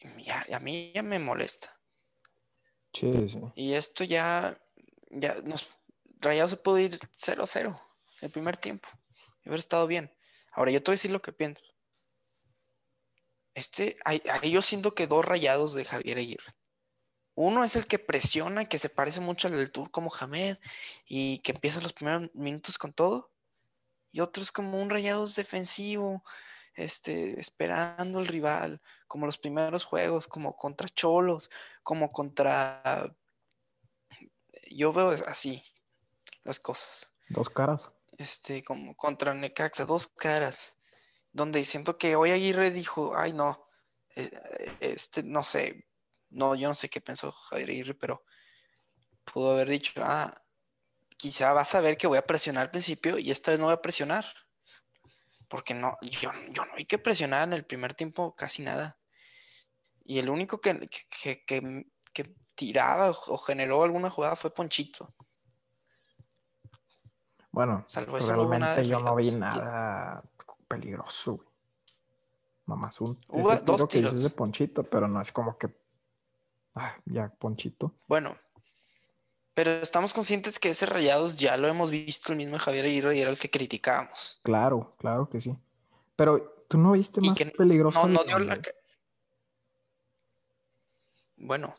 Y 0.00 0.30
a, 0.30 0.58
mí 0.58 0.92
ya 0.94 1.02
me 1.02 1.18
molesta. 1.18 1.78
Sí, 2.92 3.28
sí. 3.28 3.40
Y 3.54 3.74
esto 3.74 4.04
ya, 4.04 4.60
ya 5.10 5.34
nos, 5.42 5.68
Rayado 6.22 6.48
se 6.48 6.56
pudo 6.56 6.78
ir 6.78 6.98
0-0 7.18 7.78
el 8.20 8.30
primer 8.30 8.56
tiempo. 8.56 8.88
Y 9.44 9.48
haber 9.48 9.58
estado 9.58 9.86
bien. 9.86 10.14
Ahora 10.52 10.70
yo 10.70 10.82
te 10.82 10.90
voy 10.90 10.94
a 10.94 10.98
decir 10.98 11.10
lo 11.10 11.20
que 11.20 11.32
pienso. 11.32 11.62
Este, 13.54 13.98
ahí, 14.04 14.22
yo 14.50 14.62
siento 14.62 14.94
que 14.94 15.06
dos 15.06 15.24
rayados 15.24 15.74
de 15.74 15.84
Javier 15.84 16.18
Aguirre. 16.18 16.54
Uno 17.34 17.64
es 17.64 17.76
el 17.76 17.86
que 17.86 17.98
presiona, 17.98 18.66
que 18.66 18.78
se 18.78 18.88
parece 18.88 19.20
mucho 19.20 19.48
al 19.48 19.54
del 19.54 19.72
Turco 19.72 20.00
Mohamed 20.00 20.58
y 21.06 21.38
que 21.38 21.52
empieza 21.52 21.80
los 21.80 21.92
primeros 21.92 22.30
minutos 22.34 22.78
con 22.78 22.92
todo. 22.92 23.30
Y 24.12 24.20
otro 24.20 24.42
es 24.42 24.52
como 24.52 24.80
un 24.80 24.90
rayados 24.90 25.34
defensivo, 25.34 26.22
este, 26.74 27.40
esperando 27.40 28.18
al 28.18 28.26
rival, 28.26 28.80
como 29.08 29.26
los 29.26 29.38
primeros 29.38 29.84
juegos, 29.84 30.26
como 30.26 30.54
contra 30.56 30.88
Cholos, 30.88 31.50
como 31.82 32.12
contra. 32.12 33.14
Yo 34.70 34.92
veo 34.92 35.10
así 35.26 35.62
las 36.44 36.60
cosas. 36.60 37.12
Dos 37.28 37.50
caras. 37.50 37.92
Este, 38.18 38.62
como 38.62 38.94
contra 38.94 39.34
Necaxa, 39.34 39.84
dos 39.84 40.08
caras. 40.08 40.76
Donde 41.32 41.64
siento 41.64 41.96
que 41.96 42.14
hoy 42.16 42.30
Aguirre 42.30 42.70
dijo, 42.70 43.16
ay 43.16 43.32
no, 43.32 43.66
eh, 44.14 44.76
este, 44.80 45.22
no 45.22 45.42
sé, 45.42 45.86
no, 46.28 46.54
yo 46.54 46.68
no 46.68 46.74
sé 46.74 46.88
qué 46.90 47.00
pensó 47.00 47.32
Javier 47.32 47.70
Aguirre, 47.70 47.94
pero 47.94 48.24
pudo 49.24 49.52
haber 49.52 49.68
dicho, 49.68 50.02
ah, 50.04 50.42
quizá 51.16 51.52
vas 51.52 51.74
a 51.74 51.80
ver 51.80 51.96
que 51.96 52.06
voy 52.06 52.18
a 52.18 52.26
presionar 52.26 52.64
al 52.64 52.70
principio 52.70 53.18
y 53.18 53.30
esta 53.30 53.50
vez 53.52 53.60
no 53.60 53.66
voy 53.66 53.74
a 53.74 53.82
presionar. 53.82 54.26
Porque 55.48 55.74
no, 55.74 55.98
yo, 56.00 56.30
yo 56.50 56.64
no 56.64 56.72
hay 56.76 56.86
que 56.86 56.98
presionar 56.98 57.44
en 57.44 57.52
el 57.52 57.66
primer 57.66 57.94
tiempo 57.94 58.34
casi 58.34 58.62
nada. 58.62 58.98
Y 60.04 60.18
el 60.18 60.30
único 60.30 60.60
que, 60.60 60.88
que, 61.46 62.34
tiraba 62.54 63.10
o 63.10 63.38
generó 63.38 63.82
alguna 63.82 64.10
jugada 64.10 64.36
fue 64.36 64.52
Ponchito. 64.52 65.14
Bueno, 67.52 67.84
realmente 67.94 68.86
yo 68.88 68.98
no 68.98 69.14
vi 69.14 69.30
nada 69.30 70.24
peligroso, 70.66 71.36
güey. 71.36 71.48
Mamás, 72.64 73.00
un 73.00 73.18
Hubo 73.28 73.54
dos 73.56 73.88
que 73.88 74.00
dices 74.00 74.22
de 74.22 74.30
Ponchito, 74.30 74.82
pero 74.84 75.06
no 75.06 75.20
es 75.20 75.30
como 75.30 75.58
que 75.58 75.68
Ah, 76.74 76.96
ya, 77.04 77.28
Ponchito. 77.28 77.94
Bueno, 78.08 78.36
pero 79.54 79.70
estamos 79.70 80.14
conscientes 80.14 80.58
que 80.58 80.70
ese 80.70 80.86
Rayados 80.86 81.36
ya 81.36 81.56
lo 81.56 81.68
hemos 81.68 81.90
visto 81.90 82.32
el 82.32 82.38
mismo 82.38 82.58
Javier 82.58 82.86
Aguirre 82.86 83.16
y 83.16 83.20
era 83.20 83.30
el 83.30 83.38
que 83.38 83.50
criticábamos. 83.50 84.40
Claro, 84.42 84.94
claro 84.98 85.28
que 85.28 85.40
sí. 85.40 85.54
Pero 86.16 86.64
tú 86.68 86.78
no 86.78 86.92
viste 86.92 87.20
más 87.20 87.38
peligroso. 87.56 88.00
No, 88.00 88.08
no 88.08 88.24
dio 88.24 88.38
la. 88.38 88.60
Bueno, 91.36 91.74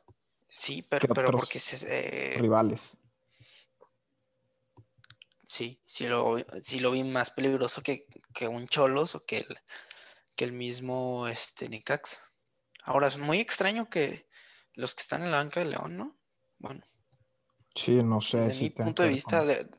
sí, 0.48 0.86
pero, 0.88 1.08
pero 1.14 1.32
porque 1.32 1.60
se, 1.60 2.36
eh, 2.36 2.38
rivales. 2.40 2.98
Sí, 5.46 5.82
sí 5.86 6.08
lo, 6.08 6.38
sí 6.62 6.80
lo 6.80 6.92
vi 6.92 7.04
más 7.04 7.32
peligroso 7.32 7.82
que, 7.82 8.08
que 8.34 8.48
un 8.48 8.68
Cholos 8.68 9.16
o 9.16 9.26
que 9.26 9.40
el, 9.40 9.60
que 10.36 10.46
el 10.46 10.54
mismo 10.54 11.28
este, 11.28 11.70
Nicax. 11.70 12.20
Ahora 12.84 13.08
es 13.08 13.18
muy 13.18 13.40
extraño 13.40 13.90
que, 13.90 14.28
los 14.74 14.96
que 14.96 15.02
están 15.02 15.24
en 15.24 15.32
la 15.32 15.38
banca 15.38 15.60
de 15.60 15.68
León, 15.68 15.98
¿no? 15.98 16.18
Bueno. 16.60 16.84
Sí, 17.76 18.04
no 18.04 18.22
sé. 18.22 18.40
Desde 18.40 18.64
mi 18.64 18.70
punto 18.70 19.04
de 19.04 19.10
vista 19.10 19.44
de 19.44 19.70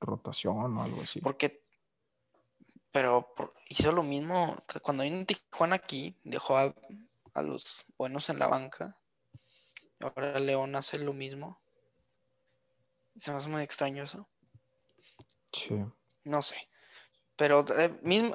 rotación 0.00 0.76
o 0.76 0.82
algo 0.82 1.02
así. 1.02 1.20
Porque, 1.20 1.64
pero 2.90 3.34
hizo 3.68 3.92
lo 3.92 4.02
mismo 4.02 4.64
cuando 4.82 5.02
vino 5.02 5.24
Tijuana 5.24 5.76
aquí, 5.76 6.16
dejó 6.24 6.58
a, 6.58 6.74
los 7.42 7.84
buenos 7.96 8.28
en 8.30 8.38
la 8.38 8.48
banca. 8.48 8.98
Ahora 10.00 10.38
León 10.38 10.74
hace 10.74 10.98
lo 10.98 11.12
mismo. 11.12 11.60
Se 13.16 13.30
me 13.30 13.38
hace 13.38 13.48
muy 13.48 13.62
extraño 13.62 14.04
eso. 14.04 14.28
Sí. 15.52 15.84
No 16.24 16.42
sé. 16.42 16.56
Pero 17.36 17.64
eh, 17.78 17.98
mismo, 18.02 18.34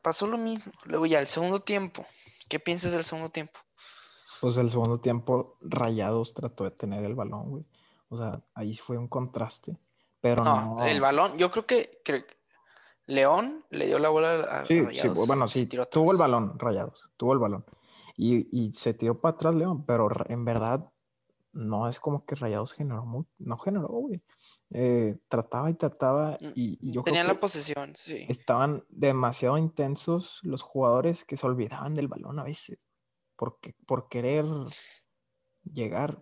pasó 0.00 0.26
lo 0.26 0.38
mismo. 0.38 0.72
Luego 0.84 1.06
ya 1.06 1.20
el 1.20 1.26
segundo 1.26 1.60
tiempo. 1.60 2.06
¿Qué 2.48 2.60
piensas 2.60 2.92
del 2.92 3.04
segundo 3.04 3.30
tiempo? 3.30 3.58
Pues 4.40 4.56
el 4.58 4.70
segundo 4.70 5.00
tiempo, 5.00 5.56
Rayados 5.60 6.34
trató 6.34 6.64
de 6.64 6.70
tener 6.70 7.04
el 7.04 7.14
balón, 7.14 7.50
güey. 7.50 7.64
O 8.08 8.16
sea, 8.16 8.42
ahí 8.54 8.74
fue 8.74 8.98
un 8.98 9.08
contraste. 9.08 9.78
Pero 10.20 10.44
no. 10.44 10.84
El 10.84 11.00
balón, 11.00 11.36
yo 11.36 11.50
creo 11.50 11.66
que, 11.66 12.00
León 13.06 13.64
le 13.70 13.86
dio 13.86 13.98
la 13.98 14.08
bola 14.08 14.40
a, 14.40 14.66
sí, 14.66 14.86
Sí, 14.92 15.08
bueno, 15.08 15.48
sí, 15.48 15.66
tuvo 15.66 16.12
el 16.12 16.16
balón, 16.16 16.58
Rayados, 16.58 17.10
tuvo 17.16 17.34
el 17.34 17.38
balón. 17.38 17.64
Y, 18.16 18.72
se 18.72 18.94
tiró 18.94 19.20
para 19.20 19.34
atrás 19.34 19.54
León, 19.54 19.84
pero 19.84 20.08
en 20.28 20.44
verdad 20.44 20.90
no 21.54 21.88
es 21.88 22.00
como 22.00 22.26
que 22.26 22.34
Rayados 22.34 22.72
generó 22.72 23.26
no 23.38 23.58
generó, 23.58 23.88
güey. 23.88 24.22
Eh, 24.70 25.16
trataba 25.28 25.70
y 25.70 25.74
trataba 25.74 26.36
mm, 26.40 26.52
y, 26.54 26.92
yo 26.92 27.02
Tenían 27.02 27.26
la 27.26 27.40
posesión, 27.40 27.94
sí. 27.96 28.26
Estaban 28.28 28.84
demasiado 28.88 29.56
intensos 29.56 30.40
los 30.42 30.62
jugadores 30.62 31.24
que 31.24 31.36
se 31.36 31.46
olvidaban 31.46 31.94
del 31.94 32.08
balón 32.08 32.38
a 32.38 32.44
veces 32.44 32.78
por, 33.36 33.58
por 33.86 34.08
querer 34.08 34.44
llegar. 35.64 36.20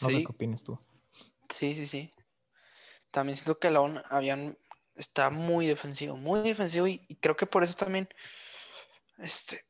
No 0.00 0.10
sé 0.10 0.18
qué 0.18 0.26
opinas 0.28 0.62
tú. 0.62 0.78
Sí, 1.48 1.74
sí, 1.74 1.86
sí. 1.86 2.14
También 3.10 3.36
siento 3.36 3.58
que 3.58 3.70
León 3.70 4.00
habían 4.08 4.56
está 4.94 5.30
muy 5.30 5.66
defensivo, 5.66 6.16
muy 6.16 6.40
defensivo 6.42 6.86
y, 6.86 6.98
creo 7.20 7.36
que 7.36 7.46
por 7.46 7.64
eso 7.64 7.74
también 7.74 8.08
este 9.18 9.64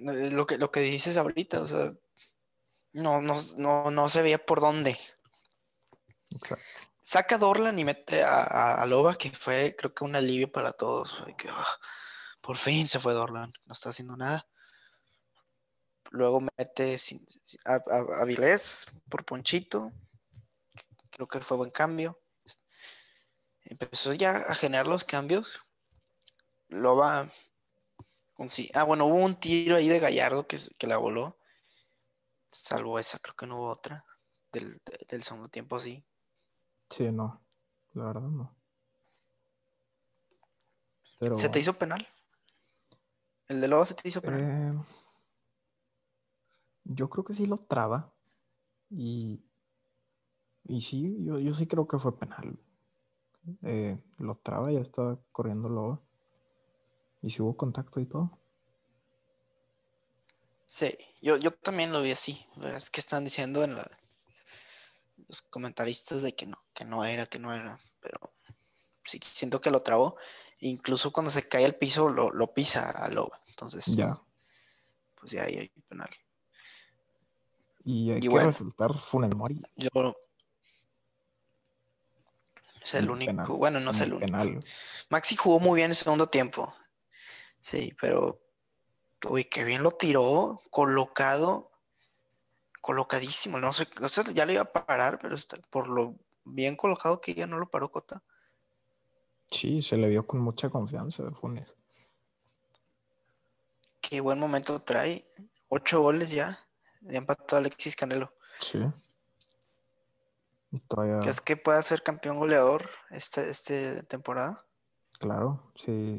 lo 0.00 0.46
que 0.46 0.58
lo 0.58 0.70
que 0.70 0.80
dices 0.80 1.16
ahorita, 1.16 1.62
o 1.62 1.66
sea, 1.66 1.92
no, 2.92 3.20
no, 3.20 3.38
no, 3.56 3.90
no 3.90 4.08
se 4.08 4.22
veía 4.22 4.44
por 4.44 4.60
dónde. 4.60 4.98
Exacto 6.34 6.90
saca 7.10 7.38
Dorlan 7.38 7.76
y 7.76 7.84
mete 7.84 8.22
a, 8.22 8.86
Loba, 8.86 9.16
que 9.16 9.30
fue 9.30 9.74
creo 9.76 9.92
que 9.92 10.04
un 10.04 10.14
alivio 10.14 10.50
para 10.52 10.70
todos. 10.70 11.16
Que, 11.36 11.48
ah, 11.50 11.66
por 12.40 12.56
fin 12.56 12.86
se 12.86 13.00
fue 13.00 13.14
Dorlan, 13.14 13.52
no 13.64 13.72
está 13.72 13.90
haciendo 13.90 14.16
nada. 14.16 14.46
Luego 16.12 16.40
mete 16.40 16.96
a, 17.64 17.80
a, 18.20 18.24
Vilés 18.24 18.86
por 19.08 19.24
Ponchito, 19.24 19.90
creo 21.10 21.26
que 21.26 21.40
fue 21.40 21.56
buen 21.56 21.70
cambio. 21.70 22.20
Empezó 23.64 24.12
ya 24.12 24.36
a 24.36 24.54
generar 24.54 24.86
los 24.86 25.04
cambios. 25.04 25.60
Loba, 26.68 27.32
ah, 28.74 28.84
bueno, 28.84 29.06
hubo 29.06 29.16
un 29.16 29.38
tiro 29.38 29.76
ahí 29.76 29.88
de 29.88 29.98
Gallardo 30.00 30.46
que, 30.46 30.58
que 30.78 30.86
la 30.86 30.96
voló. 30.98 31.38
Salvo 32.50 32.98
esa, 32.98 33.18
creo 33.18 33.34
que 33.36 33.46
no 33.46 33.58
hubo 33.58 33.70
otra. 33.70 34.04
Del, 34.52 34.80
del 35.08 35.22
segundo 35.22 35.48
tiempo, 35.48 35.78
sí. 35.78 36.04
Sí, 36.88 37.12
no. 37.12 37.40
La 37.92 38.04
verdad 38.04 38.22
no. 38.22 38.56
¿Se 41.36 41.48
te 41.48 41.58
hizo 41.58 41.74
penal? 41.74 42.06
¿El 43.48 43.60
de 43.60 43.68
Lobo 43.68 43.84
se 43.84 43.94
te 43.94 44.08
hizo 44.08 44.22
penal? 44.22 44.40
Eh, 44.40 44.84
yo 46.84 47.10
creo 47.10 47.24
que 47.24 47.34
sí 47.34 47.46
lo 47.46 47.58
traba. 47.58 48.14
Y, 48.88 49.44
y 50.64 50.80
sí, 50.80 51.24
yo, 51.24 51.38
yo 51.38 51.54
sí 51.54 51.66
creo 51.66 51.86
que 51.86 51.98
fue 51.98 52.18
penal. 52.18 52.58
Eh, 53.62 54.02
lo 54.18 54.36
traba, 54.38 54.72
ya 54.72 54.80
estaba 54.80 55.20
corriendo 55.30 55.68
Lobo. 55.68 56.02
Y 57.22 57.30
si 57.30 57.42
hubo 57.42 57.56
contacto 57.56 58.00
y 58.00 58.06
todo. 58.06 58.38
Sí, 60.66 60.96
yo, 61.20 61.36
yo 61.36 61.52
también 61.52 61.92
lo 61.92 62.00
vi 62.00 62.12
así. 62.12 62.46
Es 62.76 62.90
que 62.90 63.00
están 63.00 63.24
diciendo 63.24 63.64
en 63.64 63.76
la, 63.76 63.90
los 65.28 65.42
comentaristas 65.42 66.22
de 66.22 66.34
que 66.34 66.46
no, 66.46 66.62
que 66.72 66.84
no 66.84 67.04
era, 67.04 67.26
que 67.26 67.38
no 67.38 67.52
era, 67.52 67.78
pero 68.00 68.32
sí 69.04 69.20
siento 69.22 69.60
que 69.60 69.70
lo 69.70 69.80
trabó. 69.80 70.16
Incluso 70.60 71.12
cuando 71.12 71.30
se 71.30 71.48
cae 71.48 71.64
al 71.64 71.74
piso 71.74 72.08
lo, 72.10 72.54
pisa 72.54 72.90
a 72.90 73.08
Loba. 73.08 73.40
Entonces, 73.48 73.84
ya. 73.86 74.20
Pues 75.18 75.32
ya 75.32 75.44
ahí 75.44 75.56
hay 75.56 75.68
penal. 75.88 76.10
Y 77.84 78.10
hay 78.10 78.20
que 78.20 78.28
resultar 78.28 78.96
Funes 78.98 79.34
Mori. 79.34 79.58
Yo 79.76 79.88
es 82.82 82.94
el, 82.94 83.10
único, 83.10 83.56
bueno, 83.56 83.78
no 83.78 83.90
es 83.90 84.00
el, 84.00 84.14
único. 84.14 84.66
Maxi 85.10 85.36
jugó 85.36 85.60
muy 85.60 85.76
bien 85.76 85.90
el 85.90 85.96
segundo 85.96 86.28
tiempo. 86.28 86.74
Sí, 87.62 87.94
pero 88.00 88.40
uy, 89.28 89.44
qué 89.44 89.64
bien 89.64 89.82
lo 89.82 89.92
tiró, 89.92 90.60
colocado 90.70 91.70
colocadísimo. 92.80 93.58
No 93.60 93.72
sé, 93.72 93.86
o 94.00 94.08
sea, 94.08 94.24
ya 94.32 94.46
le 94.46 94.54
iba 94.54 94.62
a 94.62 94.72
parar, 94.72 95.18
pero 95.20 95.34
está, 95.34 95.56
por 95.70 95.88
lo 95.88 96.16
bien 96.44 96.76
colocado 96.76 97.20
que 97.20 97.34
ya 97.34 97.46
no 97.46 97.58
lo 97.58 97.70
paró 97.70 97.90
Cota. 97.90 98.22
Sí, 99.46 99.82
se 99.82 99.96
le 99.96 100.08
vio 100.08 100.26
con 100.26 100.40
mucha 100.40 100.70
confianza 100.70 101.26
a 101.26 101.32
Funes. 101.32 101.74
Qué 104.00 104.20
buen 104.20 104.38
momento 104.38 104.80
trae. 104.82 105.26
Ocho 105.68 106.00
goles 106.00 106.30
ya. 106.30 106.58
Ya 107.02 107.18
empató 107.18 107.56
Alexis 107.56 107.96
Canelo. 107.96 108.32
Sí. 108.60 108.80
Y 110.72 110.78
todavía, 110.80 111.20
¿Crees 111.20 111.40
que 111.40 111.56
pueda 111.56 111.82
ser 111.82 112.02
campeón 112.02 112.38
goleador 112.38 112.88
esta 113.10 113.42
este 113.42 114.02
temporada? 114.04 114.64
claro, 115.18 115.70
sí. 115.74 116.18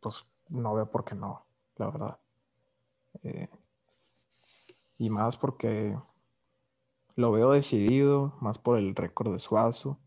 Pues 0.00 0.26
no 0.48 0.74
veo 0.74 0.90
por 0.90 1.04
qué 1.04 1.14
no, 1.14 1.46
la 1.76 1.86
verdad. 1.90 2.18
Eh, 3.22 3.48
y 4.98 5.10
más 5.10 5.36
porque 5.36 5.98
lo 7.14 7.32
veo 7.32 7.50
decidido, 7.52 8.36
más 8.40 8.58
por 8.58 8.78
el 8.78 8.94
récord 8.94 9.32
de 9.32 9.38
Suazo. 9.38 9.98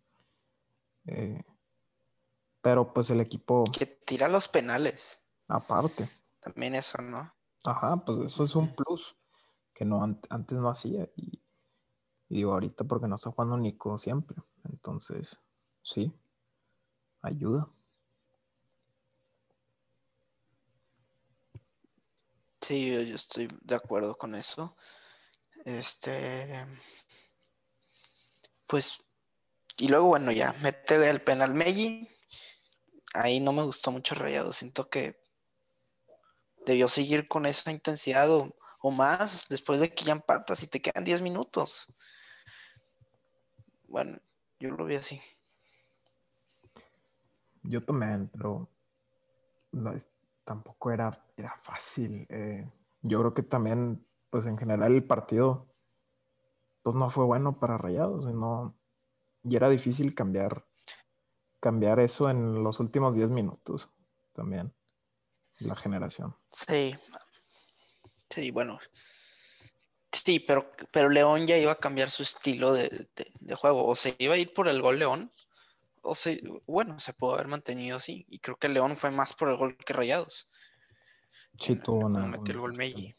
Eh, 1.06 1.42
pero 2.62 2.94
pues 2.94 3.10
el 3.10 3.20
equipo, 3.22 3.64
Que 3.72 3.86
tira 3.86 4.28
los 4.28 4.48
penales. 4.48 5.24
aparte, 5.48 6.08
También 6.40 6.76
eso, 6.76 7.02
¿no? 7.02 7.34
ajá, 7.66 7.98
pues 8.06 8.20
eso 8.20 8.44
es 8.44 8.56
un 8.56 8.74
plus 8.76 9.16
que 9.74 9.86
no 9.86 10.04
an- 10.04 10.22
antes 10.30 10.58
no 10.60 10.70
hacía. 10.70 11.10
Y, 11.16 11.42
y 12.30 12.36
digo 12.36 12.54
ahorita 12.54 12.84
porque 12.84 13.08
no 13.08 13.16
está 13.16 13.32
jugando 13.32 13.58
Nico 13.58 13.98
siempre. 13.98 14.38
Entonces, 14.66 15.38
sí, 15.82 16.14
ayuda. 17.22 17.70
Sí, 22.70 22.88
yo, 22.88 23.16
estoy 23.16 23.50
de 23.62 23.74
acuerdo 23.74 24.16
con 24.16 24.36
eso. 24.36 24.76
Este. 25.66 26.68
Pues. 28.68 29.04
Y 29.78 29.88
luego, 29.88 30.10
bueno, 30.10 30.32
ya, 30.32 30.54
mete 30.62 31.10
el 31.10 31.20
penal 31.20 31.56
Meggi. 31.56 32.08
Ahí 33.16 33.40
no 33.40 33.54
me 33.54 33.64
gustó 33.64 33.90
mucho 33.90 34.14
Rayado. 34.14 34.54
Siento 34.54 34.88
que 34.88 35.20
debió 36.68 36.88
seguir 36.88 37.28
con 37.28 37.48
esa 37.48 37.72
intensidad 37.72 38.30
o, 38.30 38.56
o 38.84 38.92
más 38.92 39.48
después 39.50 39.80
de 39.80 39.92
que 39.92 40.06
ya 40.06 40.12
empatas 40.12 40.62
y 40.62 40.68
te 40.68 40.80
quedan 40.80 41.04
10 41.04 41.24
minutos. 41.24 41.88
Bueno, 43.88 44.20
yo 44.60 44.70
lo 44.70 44.86
vi 44.86 44.94
así. 44.94 45.20
Yo 47.64 47.84
también, 47.84 48.30
pero 48.32 48.70
no 49.72 49.92
tampoco 50.50 50.90
era, 50.90 51.12
era 51.38 51.56
fácil. 51.60 52.26
eh, 52.28 52.68
yo 53.04 53.20
creo 53.20 53.34
que 53.36 53.44
también, 53.44 54.04
pues 54.32 54.48
en 54.48 54.58
general 54.58 54.92
el 54.94 55.04
partido, 55.04 55.68
pues 56.82 56.96
no 56.96 57.12
fue 57.12 57.24
bueno 57.26 57.60
para 57.60 57.78
Rayados. 57.78 58.26
y 58.28 58.34
No, 58.34 58.76
y 59.44 59.56
era 59.56 59.70
difícil 59.70 60.16
cambiar, 60.16 60.66
cambiar 61.60 62.00
eso 62.00 62.32
en 62.32 62.64
los 62.64 62.80
últimos 62.80 63.16
10 63.16 63.30
minutos 63.30 63.92
también, 64.34 64.74
la 65.60 65.76
generación. 65.76 66.36
Sí. 66.52 66.96
Sí, 68.32 68.50
bueno. 68.50 68.80
Sí, 70.12 70.40
pero, 70.40 70.72
pero 70.92 71.10
León 71.10 71.46
ya 71.46 71.58
iba 71.58 71.74
a 71.74 71.80
cambiar 71.80 72.10
su 72.10 72.24
estilo 72.24 72.74
de, 72.74 72.90
de- 73.16 73.32
de 73.40 73.56
juego. 73.56 73.86
O 73.86 73.96
se 73.96 74.16
iba 74.18 74.34
a 74.34 74.38
ir 74.38 74.52
por 74.54 74.68
el 74.68 74.82
gol 74.82 74.98
León. 74.98 75.32
O 76.02 76.16
bueno, 76.66 77.00
se 77.00 77.14
pudo 77.14 77.34
haber 77.34 77.48
mantenido 77.48 77.98
así. 77.98 78.26
Y 78.30 78.40
creo 78.40 78.58
que 78.58 78.70
León 78.70 78.96
fue 78.96 79.12
más 79.12 79.34
por 79.34 79.50
el 79.50 79.58
gol 79.58 79.78
que 79.78 79.94
Rayados. 79.94 80.50
Sí, 81.56 81.76
tuvo 81.76 82.06
una, 82.06 82.26
metió 82.26 82.54
el 82.54 82.58
una 82.58 82.62
gol 82.62 82.74
Meggi. 82.74 83.14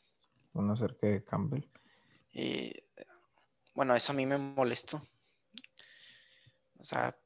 una 0.54 0.76
cerca 0.76 1.06
de 1.06 1.24
Campbell. 1.24 1.68
Y 2.32 2.72
bueno, 3.74 3.94
eso 3.94 4.12
a 4.12 4.16
mí 4.16 4.26
me 4.26 4.38
molestó. 4.38 5.02
O 6.78 6.84
sea, 6.84 7.16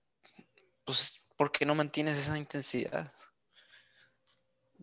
pues, 0.84 1.20
¿por 1.36 1.52
qué 1.52 1.64
no 1.64 1.74
mantienes 1.74 2.18
esa 2.18 2.36
intensidad? 2.36 3.12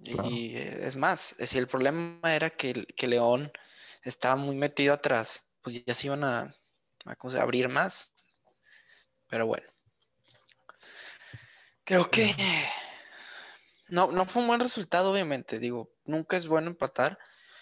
Claro. 0.04 0.30
Y 0.30 0.56
eh, 0.56 0.88
es 0.88 0.96
más, 0.96 1.36
eh, 1.40 1.48
si 1.48 1.58
el 1.58 1.68
problema 1.68 2.34
era 2.34 2.50
que, 2.50 2.86
que 2.96 3.08
León 3.08 3.52
estaba 4.04 4.36
muy 4.36 4.56
metido 4.56 4.94
atrás, 4.94 5.48
pues 5.62 5.84
ya 5.86 5.94
se 5.94 6.08
iban 6.08 6.24
a, 6.24 6.56
a, 7.06 7.42
abrir 7.42 7.70
más. 7.70 8.12
Pero 9.28 9.46
bueno. 9.48 9.68
Creo 11.92 12.10
que 12.10 12.34
no, 13.90 14.12
no 14.12 14.26
fue 14.26 14.42
un 14.42 14.48
buen 14.48 14.60
resultado, 14.60 15.12
obviamente. 15.12 15.60
Digo, 15.60 15.90
nunca 16.06 16.38
es 16.38 16.48
bueno 16.48 16.70
empatar. 16.70 17.18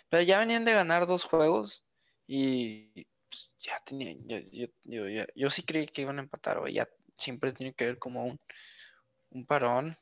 Pero 0.10 0.24
ya 0.24 0.40
venían 0.40 0.66
de 0.66 0.74
ganar 0.74 1.06
dos 1.06 1.24
juegos 1.24 1.84
y 2.28 3.06
pues, 3.30 3.52
ya 3.58 3.80
tenían, 3.86 4.18
yo, 4.28 4.38
yo, 4.52 4.68
yo, 4.84 5.08
yo- 5.10 5.26
yo 5.36 5.50
sí 5.50 5.64
creí 5.64 5.86
que 5.88 6.02
iban 6.02 6.20
a 6.20 6.24
empatar, 6.24 6.58
o 6.60 6.68
ya 6.68 6.88
siempre 7.18 7.54
tiene 7.54 7.74
que 7.74 7.86
haber 7.86 8.00
como 8.00 8.26
un, 8.26 8.40
un 9.32 9.46
parón. 9.46 9.98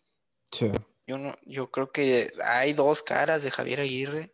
Sí, 0.51 0.71
Yo 1.05 1.17
no, 1.17 1.35
yo 1.45 1.71
creo 1.71 1.91
que 1.91 2.31
hay 2.43 2.73
dos 2.73 3.03
caras 3.03 3.43
de 3.43 3.51
Javier 3.51 3.81
Aguirre. 3.81 4.33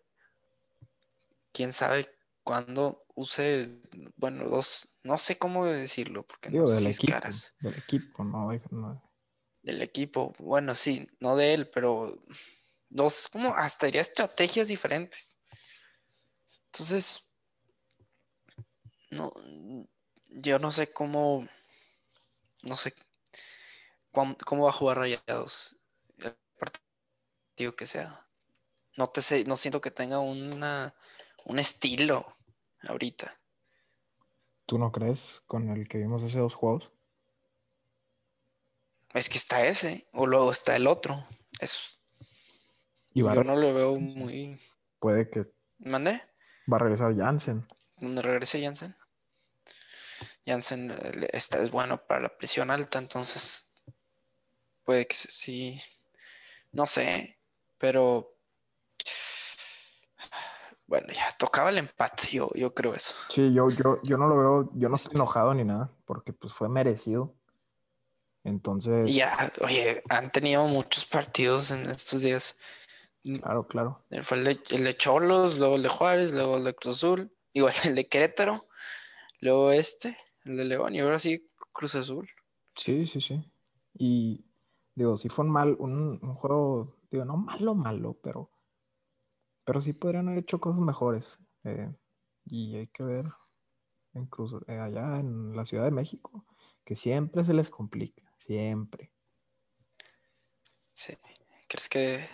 Quién 1.52 1.74
sabe 1.74 2.10
cuándo 2.44 3.04
use, 3.16 3.82
bueno, 4.16 4.50
dos, 4.50 4.90
no 5.04 5.18
sé 5.18 5.38
cómo 5.38 5.66
decirlo, 5.66 6.24
porque 6.26 6.50
digo, 6.50 6.64
no 6.64 6.68
sé 6.68 6.76
del 6.76 6.84
si 6.86 6.90
equipo, 6.90 7.14
caras 7.14 7.54
del 7.60 7.78
equipo, 7.78 8.24
no, 8.24 8.52
no- 8.72 9.02
del 9.64 9.82
equipo. 9.82 10.36
Bueno, 10.40 10.76
sí, 10.76 11.08
no 11.20 11.36
de 11.36 11.54
él, 11.56 11.70
pero 11.70 12.24
dos, 12.90 13.28
como 13.30 13.56
hasta 13.56 13.88
diría 13.88 14.02
estrategias 14.02 14.68
diferentes. 14.68 15.40
Entonces, 16.68 17.34
no, 19.12 19.34
yo 20.30 20.60
no 20.60 20.72
sé 20.72 20.92
cómo, 20.94 21.48
no 22.64 22.76
sé 22.78 22.94
cuán- 24.12 24.36
cómo 24.46 24.66
va 24.66 24.70
a 24.72 24.74
jugar 24.74 24.98
Rayados 25.00 25.78
el 26.20 26.38
partido 26.60 27.76
que 27.76 27.88
sea. 27.88 28.28
No 28.98 29.10
te 29.10 29.22
sé, 29.22 29.46
no 29.46 29.58
siento 29.58 29.82
que 29.82 29.92
tenga 29.92 30.20
una, 30.20 30.96
un 31.46 31.60
estilo 31.60 32.38
ahorita. 32.88 33.40
¿Tú 34.66 34.78
no 34.78 34.92
crees 34.92 35.42
con 35.48 35.70
el 35.70 35.88
que 35.88 36.00
vimos 36.00 36.24
hace 36.24 36.40
dos 36.40 36.56
juegos? 36.56 36.93
Es 39.14 39.30
que 39.30 39.38
está 39.38 39.66
ese, 39.68 40.08
o 40.14 40.26
luego 40.26 40.52
está 40.52 40.76
el 40.76 40.88
otro. 40.88 41.28
Es, 41.60 42.00
Y 43.14 43.22
va 43.22 43.32
a 43.32 43.36
yo 43.36 43.44
no 43.44 43.56
lo 43.56 43.74
veo 43.74 43.96
muy. 44.00 44.60
Puede 45.00 45.30
que 45.30 45.44
¿Mandé? 45.80 46.22
va 46.72 46.78
a 46.78 46.80
regresar 46.80 47.16
Jansen. 47.16 47.68
donde 47.98 48.22
regrese 48.22 48.64
Jansen. 48.64 48.96
Jansen 50.46 50.92
eh, 50.92 51.30
está, 51.32 51.62
es 51.62 51.70
bueno 51.72 52.06
para 52.06 52.22
la 52.22 52.38
presión 52.38 52.72
alta, 52.72 53.00
entonces 53.00 53.72
puede 54.84 55.08
que 55.08 55.16
sí, 55.16 55.80
no 56.72 56.86
sé, 56.86 57.40
pero 57.78 58.36
bueno, 60.88 61.08
ya 61.14 61.36
tocaba 61.38 61.70
el 61.70 61.78
empate, 61.78 62.28
yo, 62.32 62.50
yo 62.56 62.74
creo 62.74 62.94
eso. 62.94 63.16
Sí, 63.30 63.54
yo, 63.54 63.70
yo, 63.70 64.00
yo 64.04 64.18
no 64.18 64.28
lo 64.28 64.38
veo, 64.38 64.70
yo 64.76 64.90
no 64.90 64.96
estoy 64.96 65.16
enojado 65.16 65.54
ni 65.54 65.64
nada, 65.64 65.92
porque 66.06 66.34
pues 66.34 66.54
fue 66.54 66.68
merecido. 66.70 67.34
Entonces, 68.44 69.16
ya, 69.16 69.52
oye, 69.62 70.02
han 70.10 70.30
tenido 70.30 70.66
muchos 70.68 71.06
partidos 71.06 71.72
en 71.72 71.90
estos 71.90 72.22
días. 72.22 72.58
claro, 73.24 73.68
claro. 73.68 74.02
Fue 74.24 74.38
el 74.38 74.44
de, 74.44 74.60
el 74.72 74.84
de 74.84 74.98
Cholos, 74.98 75.58
luego 75.58 75.76
el 75.76 75.84
de 75.84 75.90
Juárez, 75.90 76.32
luego 76.32 76.58
el 76.58 76.64
de 76.66 76.76
Cruz 76.76 76.98
Azul, 76.98 77.32
igual 77.54 77.74
el 77.86 77.96
de 77.96 78.08
Querétaro, 78.08 78.68
luego 79.40 79.72
este, 79.72 80.18
el 80.46 80.58
de 80.58 80.66
León, 80.66 80.96
y 80.96 81.00
ahora 81.00 81.20
sí 81.20 81.50
Cruz 81.72 81.96
Azul. 81.96 82.30
Sí, 82.76 83.08
sí, 83.08 83.22
sí. 83.22 83.44
Y 83.94 84.46
digo, 84.96 85.16
sí 85.18 85.30
fue 85.30 85.46
un 85.46 85.52
mal, 85.52 85.76
un, 85.80 86.20
un 86.22 86.36
juego, 86.36 86.98
digo, 87.12 87.26
no 87.26 87.38
malo, 87.38 87.76
malo, 87.76 88.20
pero, 88.22 88.52
pero 89.66 89.82
sí 89.82 89.94
podrían 89.94 90.28
haber 90.28 90.40
hecho 90.40 90.60
cosas 90.60 90.82
mejores. 90.82 91.40
Eh, 91.64 91.96
y 92.46 92.76
hay 92.76 92.88
que 92.88 93.06
ver 93.06 93.26
en 94.14 94.28
Cruz- 94.28 94.64
eh, 94.68 94.78
allá 94.80 95.20
en 95.20 95.56
la 95.56 95.66
Ciudad 95.66 95.86
de 95.86 95.92
México, 95.92 96.46
que 96.84 96.96
siempre 96.96 97.44
se 97.44 97.54
les 97.54 97.70
complica, 97.70 98.33
siempre. 98.46 99.12
Sí. 100.94 101.18
¿Crees 101.68 101.90
que 101.90 102.28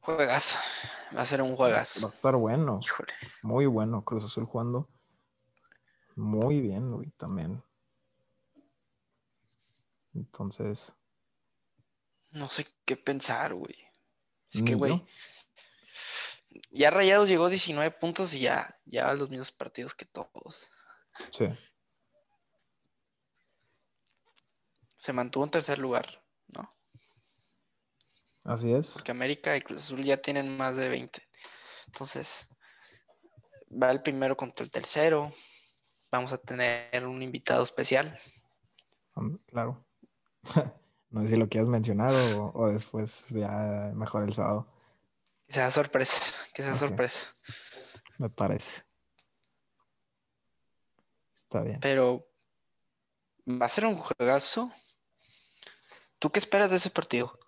juegazo? 0.00 0.58
Va 1.16 1.22
a 1.22 1.26
ser 1.26 1.42
un 1.42 1.56
juegazo. 1.56 2.00
Va 2.06 2.12
a 2.12 2.14
estar 2.14 2.36
bueno, 2.36 2.80
Híjoles. 2.82 3.38
muy 3.42 3.66
bueno. 3.66 4.04
Cruz 4.04 4.24
Azul 4.24 4.44
jugando 4.46 4.88
muy 6.16 6.60
bien, 6.60 6.90
güey, 6.92 7.10
también. 7.12 7.62
Entonces, 10.14 10.92
No 12.30 12.50
sé 12.50 12.66
qué 12.84 12.96
pensar, 12.96 13.54
güey. 13.54 13.76
Es 14.50 14.62
que, 14.62 14.74
güey. 14.74 15.04
Ya 16.70 16.90
Rayados 16.90 17.28
llegó 17.28 17.46
a 17.46 17.50
19 17.50 17.90
puntos 17.92 18.34
y 18.34 18.40
ya, 18.40 18.74
ya 18.84 19.12
los 19.14 19.28
mismos 19.30 19.52
partidos 19.52 19.94
que 19.94 20.06
todos. 20.06 20.68
sí, 21.30 21.46
Se 24.98 25.14
mantuvo 25.14 25.44
en 25.44 25.50
tercer 25.50 25.78
lugar, 25.78 26.22
¿no? 26.48 26.70
así 28.44 28.70
es. 28.72 28.90
Porque 28.90 29.12
América 29.12 29.56
y 29.56 29.62
Cruz 29.62 29.84
Azul 29.84 30.04
ya 30.04 30.18
tienen 30.18 30.54
más 30.54 30.76
de 30.76 30.90
20. 30.90 31.22
Entonces, 31.86 32.48
va 33.70 33.90
el 33.90 34.02
primero 34.02 34.36
contra 34.36 34.64
el 34.64 34.70
tercero. 34.70 35.32
Vamos 36.10 36.32
a 36.32 36.38
tener 36.38 37.06
un 37.06 37.22
invitado 37.22 37.62
especial. 37.62 38.18
Claro. 39.46 39.86
no 41.10 41.22
sé 41.22 41.28
si 41.28 41.36
lo 41.36 41.48
quieres 41.48 41.68
mencionar 41.68 42.12
o, 42.36 42.52
o 42.54 42.68
después 42.68 43.30
ya 43.30 43.92
mejor 43.94 44.24
el 44.24 44.32
sábado. 44.32 44.66
Que 45.46 45.54
sea 45.54 45.70
sorpresa, 45.70 46.34
que 46.52 46.62
sea 46.62 46.74
sorpresa. 46.74 47.34
Me 48.18 48.28
parece. 48.28 48.82
Está 51.36 51.62
bien. 51.62 51.78
Pero 51.80 52.28
va 53.48 53.66
a 53.66 53.70
ser 53.70 53.86
un 53.86 53.96
juegazo. 53.96 54.70
¿Tú 56.18 56.30
qué 56.30 56.38
esperas 56.38 56.70
de 56.70 56.76
ese 56.76 56.90
partido? 56.90 57.38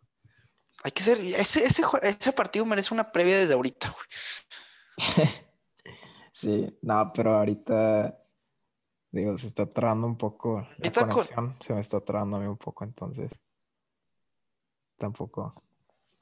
Hay 0.83 0.93
que 0.93 1.03
ser. 1.03 1.19
Ese, 1.19 1.65
ese, 1.65 2.33
partido 2.33 2.65
merece 2.65 2.95
una 2.95 3.13
previa 3.13 3.39
desde 3.39 3.55
ahorita, 3.55 3.91
güey. 3.91 4.07
Sí, 6.33 6.79
no, 6.81 7.13
pero 7.13 7.37
ahorita, 7.37 8.19
digo, 9.11 9.37
se 9.37 9.47
está 9.47 9.69
trabando 9.69 10.07
un 10.07 10.17
poco 10.17 10.67
la 10.79 10.91
con- 10.91 11.09
conexión, 11.11 11.55
se 11.61 11.75
me 11.75 11.81
está 11.83 12.01
trabando 12.01 12.39
a 12.39 12.41
mí 12.41 12.47
un 12.47 12.57
poco, 12.57 12.83
entonces 12.85 13.39
tampoco 14.97 15.63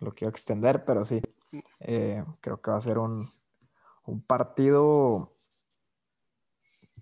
lo 0.01 0.13
quiero 0.13 0.31
extender, 0.31 0.85
pero 0.85 1.05
sí, 1.05 1.23
eh, 1.79 2.25
creo 2.41 2.61
que 2.61 2.71
va 2.73 2.79
a 2.79 2.81
ser 2.81 2.99
un, 2.99 3.31
un 4.07 4.23
partido, 4.23 5.37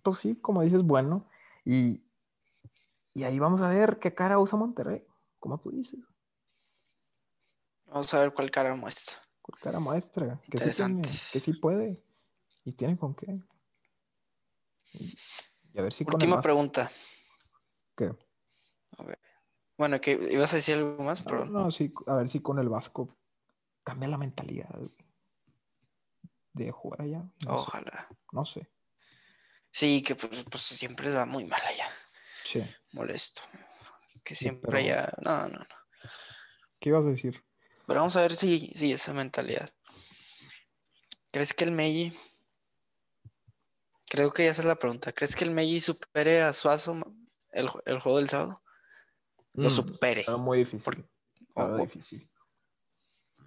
pues 0.02 0.18
sí, 0.18 0.36
como 0.36 0.60
dices, 0.60 0.82
bueno, 0.82 1.26
y, 1.64 2.04
y 3.14 3.24
ahí 3.24 3.38
vamos 3.38 3.62
a 3.62 3.70
ver 3.70 3.98
qué 3.98 4.14
cara 4.14 4.38
usa 4.38 4.58
Monterrey, 4.58 5.06
como 5.38 5.58
tú 5.58 5.70
dices, 5.70 6.00
Vamos 7.86 8.12
a 8.14 8.18
ver 8.18 8.34
cuál 8.34 8.50
cara 8.50 8.74
muestra. 8.74 9.14
cuál 9.40 9.60
cara 9.60 9.78
muestra, 9.78 10.40
que 10.50 10.58
sí 10.58 10.70
tiene, 10.70 11.02
que 11.32 11.40
sí 11.40 11.52
puede, 11.52 12.02
y 12.64 12.72
tiene 12.72 12.96
con 12.96 13.14
qué. 13.14 13.40
Y, 14.92 15.16
y 15.72 15.78
a 15.78 15.82
ver 15.82 15.92
si 15.92 16.04
con 16.04 16.14
el 16.14 16.16
Última 16.16 16.40
pregunta. 16.40 16.90
¿qué? 17.96 18.12
Bueno, 19.78 20.00
que 20.00 20.12
ibas 20.30 20.52
a 20.52 20.56
decir 20.56 20.76
algo 20.76 21.02
más, 21.02 21.22
pero 21.22 21.44
no, 21.44 21.70
sí, 21.70 21.92
a 22.06 22.14
ver 22.16 22.28
si 22.28 22.40
con 22.40 22.58
el 22.58 22.68
Vasco 22.68 23.08
cambia 23.84 24.08
la 24.08 24.18
mentalidad 24.18 24.70
de 26.54 26.70
jugar 26.72 27.02
allá. 27.02 27.18
No 27.44 27.58
sé, 27.58 27.64
ojalá. 27.68 28.08
no 28.32 28.44
sé. 28.44 28.70
Sí, 29.70 30.02
que 30.02 30.16
pues, 30.16 30.44
pues 30.50 30.62
siempre 30.62 31.12
va 31.12 31.26
muy 31.26 31.44
mal 31.44 31.60
allá. 31.62 31.86
Sí. 32.44 32.62
Molesto. 32.92 33.42
Que 34.26 34.34
Sí, 34.34 34.46
siempre 34.46 34.70
pero- 34.72 34.78
allá. 34.78 35.12
No, 35.22 35.48
no, 35.48 35.58
no. 35.60 35.66
¿Qué 36.80 36.88
ibas 36.88 37.06
a 37.06 37.10
decir? 37.10 37.44
Pero 37.86 38.00
vamos 38.00 38.16
a 38.16 38.20
ver 38.22 38.34
si, 38.34 38.72
si 38.74 38.92
esa 38.92 39.12
mentalidad. 39.14 39.70
¿Crees 41.30 41.54
que 41.54 41.62
el 41.64 41.70
Meiji? 41.70 42.12
Creo 44.08 44.32
que 44.32 44.44
ya 44.44 44.50
esa 44.50 44.62
es 44.62 44.66
la 44.66 44.74
pregunta. 44.76 45.12
¿Crees 45.12 45.36
que 45.36 45.44
el 45.44 45.52
Meiji 45.52 45.80
supere 45.80 46.42
a 46.42 46.52
Suazo 46.52 47.00
el, 47.52 47.68
el 47.84 48.00
juego 48.00 48.18
del 48.18 48.28
sábado? 48.28 48.62
Lo 49.54 49.68
Mm, 49.68 49.72
supere. 49.72 50.20
Está 50.20 50.36
muy 50.36 50.58
difícil. 50.58 50.82
Por- 50.82 51.08
está 51.48 51.64
o- 51.66 51.76
difícil. 51.76 52.28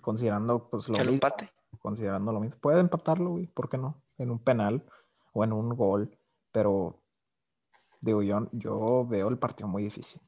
Considerando 0.02 0.70
pues 0.70 0.88
lo 0.88 0.96
mismo. 0.96 1.12
empate. 1.12 1.52
Considerando 1.80 2.32
lo 2.32 2.40
mismo. 2.40 2.58
Puede 2.62 2.80
empatarlo, 2.80 3.32
güey. 3.32 3.48
¿Por 3.48 3.70
qué 3.70 3.78
no? 3.78 4.02
En 4.18 4.32
un 4.32 4.40
penal 4.42 4.86
o 5.34 5.44
en 5.44 5.52
un 5.52 5.70
gol. 5.76 6.18
Pero 6.54 7.04
digo, 8.00 8.24
yo, 8.24 8.48
yo 8.54 9.06
veo 9.06 9.28
el 9.28 9.38
partido 9.38 9.68
muy 9.68 9.84
difícil. 9.84 10.22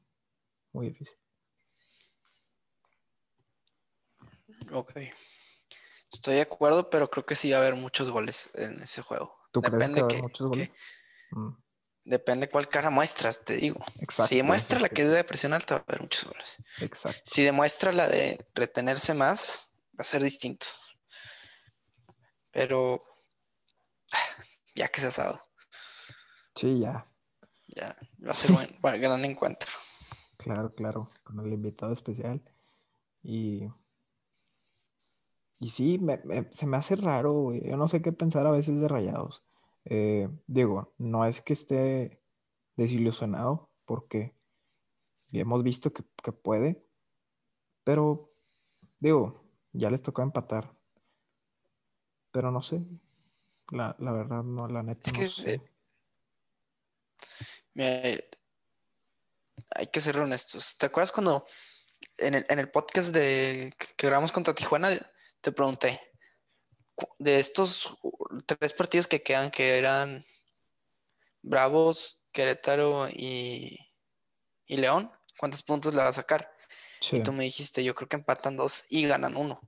Muy 0.73 0.88
difícil. 0.89 1.15
Ok. 4.71 4.93
Estoy 6.12 6.36
de 6.36 6.41
acuerdo, 6.41 6.89
pero 6.89 7.10
creo 7.10 7.25
que 7.25 7.36
sí 7.36 7.51
va 7.51 7.57
a 7.57 7.62
haber 7.62 7.75
muchos 7.75 8.10
goles 8.10 8.49
en 8.53 8.81
ese 8.81 9.01
juego. 9.01 9.38
¿Tú 9.51 9.62
crees 9.62 9.73
que 9.73 9.79
Depende 9.79 10.01
va 10.01 10.07
a 10.07 10.10
haber 10.10 10.17
que- 10.17 10.21
muchos 10.21 10.39
que- 10.51 10.57
goles? 10.60 10.69
Mm, 11.31 11.49
Depende 12.03 12.49
cuál 12.49 12.67
cara 12.67 12.89
muestras, 12.89 13.45
te 13.45 13.57
digo. 13.57 13.79
exacto. 13.99 14.29
si 14.29 14.38
demuestra 14.38 14.79
la 14.79 14.89
que 14.89 15.03
es 15.03 15.12
de 15.12 15.23
presión 15.23 15.53
alta, 15.53 15.75
va 15.75 15.81
a 15.81 15.84
haber 15.88 16.01
muchos 16.01 16.25
goles. 16.25 16.57
Exacto. 16.79 17.21
Si 17.25 17.43
demuestra 17.43 17.91
la 17.93 18.07
de 18.07 18.43
retenerse 18.55 19.13
más, 19.13 19.71
va 19.97 20.01
a 20.01 20.03
ser 20.03 20.23
distinto. 20.23 20.65
Pero 22.49 23.03
ya 24.75 24.88
que 24.89 24.99
se 24.99 25.05
ha 25.05 25.10
asado, 25.10 25.47
Sí, 26.55 26.79
ya. 26.79 27.07
ya 27.67 27.95
va 28.25 28.31
a 28.31 28.36
ser 28.36 28.51
buen- 28.51 28.79
gran 29.01 29.23
encuentro. 29.23 29.69
Claro, 30.43 30.73
claro, 30.73 31.08
con 31.23 31.39
el 31.45 31.54
invitado 31.54 31.93
especial. 31.93 32.41
Y, 33.23 33.67
y 35.60 35.69
sí, 35.69 35.99
me- 35.99 36.21
me- 36.25 36.51
se 36.51 36.65
me 36.67 36.77
hace 36.77 36.95
raro, 36.95 37.34
güey. 37.34 37.67
Yo 37.67 37.77
no 37.77 37.88
sé 37.88 38.01
qué 38.01 38.12
pensar 38.12 38.47
a 38.47 38.51
veces 38.51 38.80
de 38.80 38.88
Rayados. 38.88 39.43
Eh, 39.86 40.30
digo, 40.47 40.93
no 40.97 41.25
es 41.25 41.41
que 41.41 41.54
esté 41.54 42.21
desilusionado, 42.75 43.69
porque 43.86 44.36
hemos 45.32 45.63
visto 45.63 45.93
que, 45.93 46.04
que 46.23 46.32
puede, 46.32 46.84
pero 47.84 48.32
digo, 48.99 49.43
ya 49.73 49.89
les 49.89 50.01
tocó 50.01 50.21
empatar. 50.21 50.75
Pero 52.32 52.51
no 52.51 52.62
sé, 52.62 52.82
la, 53.71 53.95
la 53.99 54.12
verdad, 54.12 54.43
no, 54.43 54.67
la 54.67 54.84
neta, 54.84 55.12
Es 55.12 55.13
no 55.13 55.19
que, 55.19 55.30
sé. 55.30 55.54
eh, 55.56 55.62
Mira, 57.73 58.23
hay 59.75 59.88
que 59.88 60.01
ser 60.01 60.17
honestos. 60.17 60.77
¿Te 60.77 60.86
acuerdas 60.86 61.12
cuando 61.12 61.45
en 62.17 62.36
el, 62.36 62.45
en 62.49 62.60
el 62.60 62.69
podcast 62.69 63.10
de 63.10 63.73
que 63.97 64.07
grabamos 64.07 64.31
contra 64.31 64.55
Tijuana 64.55 64.99
te 65.41 65.51
pregunté 65.51 65.99
de 67.19 67.39
estos 67.39 67.97
tres 68.45 68.73
partidos 68.73 69.07
que 69.07 69.23
quedan 69.23 69.49
que 69.49 69.77
eran 69.77 70.23
Bravos, 71.41 72.23
Querétaro 72.31 73.10
y, 73.10 73.79
y 74.65 74.77
León, 74.77 75.12
¿cuántos 75.38 75.63
puntos 75.63 75.95
le 75.95 76.03
va 76.03 76.10
a 76.10 76.13
sacar? 76.13 76.51
Sí, 76.99 77.17
Y 77.17 77.23
tú 77.23 77.34
me 77.34 77.43
dijiste, 77.45 77.84
yo 77.84 77.95
creo 77.95 78.07
que 78.07 78.17
empatan 78.17 78.55
dos 78.55 78.86
y 78.89 79.07
ganan 79.07 79.36
uno. 79.36 79.60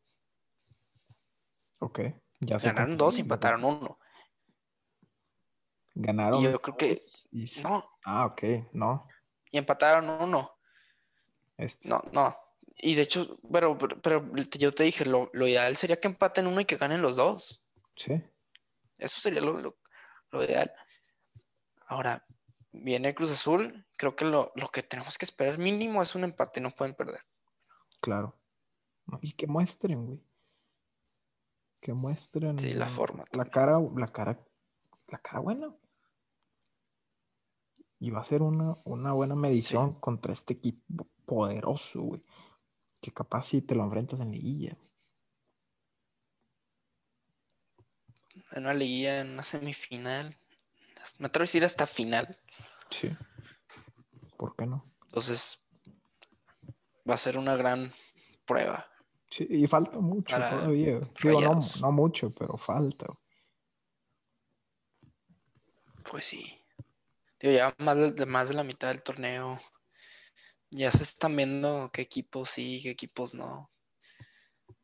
ok. 1.80 2.00
Ya 2.40 2.60
sé 2.60 2.68
Ganaron 2.68 2.98
dos 2.98 3.18
y 3.18 3.22
empataron 3.22 3.64
uno. 3.64 3.98
Ganaron. 5.96 6.42
Y 6.42 6.44
yo 6.44 6.62
creo 6.62 6.78
que 6.78 7.02
y 7.32 7.46
no, 7.62 7.90
Ah, 8.04 8.26
ok, 8.26 8.44
no. 8.74 9.08
Y 9.54 9.58
empataron 9.60 10.10
uno. 10.10 10.58
Este, 11.56 11.88
No, 11.88 12.04
no. 12.12 12.36
Y 12.76 12.96
de 12.96 13.04
hecho, 13.04 13.40
pero, 13.52 13.78
pero, 13.78 14.02
pero 14.02 14.34
yo 14.36 14.74
te 14.74 14.84
dije, 14.84 15.06
lo, 15.06 15.30
lo 15.34 15.48
ideal 15.48 15.78
sería 15.78 16.00
que 16.00 16.08
empaten 16.08 16.48
uno 16.48 16.60
y 16.60 16.66
que 16.66 16.76
ganen 16.78 17.02
los 17.04 17.16
dos. 17.16 17.64
Sí, 17.96 18.22
Eso 18.98 19.22
sería 19.22 19.40
lo, 19.42 19.54
lo- 19.60 19.78
lo 20.32 20.44
ideal. 20.44 20.74
Ahora, 21.86 22.26
viene 22.72 23.14
Cruz 23.14 23.30
Azul. 23.32 23.86
Creo 23.96 24.16
que 24.16 24.26
lo, 24.26 24.52
lo 24.56 24.70
que 24.72 24.82
tenemos 24.82 25.18
que 25.20 25.26
esperar 25.26 25.60
mínimo 25.60 26.02
es 26.02 26.16
un 26.16 26.24
empate, 26.24 26.60
no 26.60 26.72
pueden 26.72 26.96
perder. 26.96 27.22
claro. 28.02 28.36
Y 29.22 29.34
que 29.34 29.46
muestren, 29.48 30.06
güey. 30.08 30.20
Que 31.82 31.94
muestren 31.94 32.58
Sí, 32.58 32.74
la 32.74 32.88
forma 32.88 33.26
la 33.34 33.44
también. 33.46 33.52
cara, 33.52 33.80
la 33.98 34.08
cara, 34.08 34.40
la 35.10 35.18
cara 35.20 35.40
buena. 35.42 35.76
Y 38.04 38.10
va 38.10 38.20
a 38.20 38.26
ser 38.26 38.42
una, 38.42 38.76
una 38.84 39.14
buena 39.14 39.34
medición 39.34 39.94
contra 39.94 40.34
este 40.34 40.56
equipo 40.56 41.08
poderoso, 41.26 42.02
güey. 42.02 42.22
Que 43.00 43.14
capaz 43.14 43.44
si 43.46 43.62
te 43.62 43.76
lo 43.76 43.84
enfrentas 43.86 44.20
en 44.20 44.32
liguilla. 44.32 44.78
En 48.52 48.64
una 48.64 48.74
liguilla, 48.74 49.22
en 49.22 49.30
una 49.30 49.44
semifinal. 49.44 50.38
Me 51.18 51.28
atrevo 51.28 51.44
a 51.44 51.48
decir 51.48 51.64
hasta 51.64 51.88
final. 51.88 52.38
Sí. 52.90 53.10
¿Por 54.36 54.54
qué 54.58 54.66
no? 54.66 54.84
Entonces, 55.06 55.64
va 57.10 57.14
a 57.14 57.18
ser 57.18 57.38
una 57.38 57.56
gran 57.56 57.94
prueba. 58.44 58.86
Sí, 59.30 59.48
y 59.50 59.66
falta 59.66 59.98
mucho 60.00 60.36
Para 60.36 60.50
todavía. 60.50 61.00
Digo, 61.24 61.40
no, 61.80 61.92
mucho, 61.94 62.32
pero 62.32 62.58
falta. 62.58 63.08
Pues 66.04 66.26
sí. 66.26 66.60
Digo, 67.44 67.56
ya 67.58 67.76
más 67.80 68.16
de, 68.16 68.26
más 68.26 68.48
de 68.48 68.56
la 68.56 68.64
mitad 68.64 68.88
del 68.88 69.04
torneo. 69.04 69.60
Ya 70.72 70.90
se 70.94 71.04
están 71.04 71.36
viendo 71.36 71.92
qué 71.92 72.02
equipos 72.02 72.50
sí, 72.50 72.80
qué 72.82 72.92
equipos 72.92 73.34
no. 73.34 73.70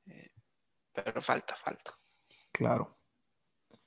Eh, 0.08 0.30
pero 0.92 1.22
falta, 1.22 1.56
falta. 1.56 1.98
Claro. 2.52 3.00
Va 3.72 3.78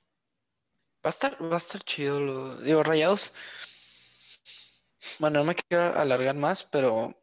a 1.05 1.09
estar, 1.11 1.37
va 1.43 1.57
a 1.57 1.59
estar 1.59 1.83
chido. 1.85 2.19
Lo, 2.19 2.63
digo, 2.63 2.83
Rayados. 2.83 3.35
Bueno, 5.19 5.41
no 5.41 5.45
me 5.45 5.55
quiero 5.55 5.95
alargar 5.95 6.37
más, 6.37 6.65
pero 6.65 7.15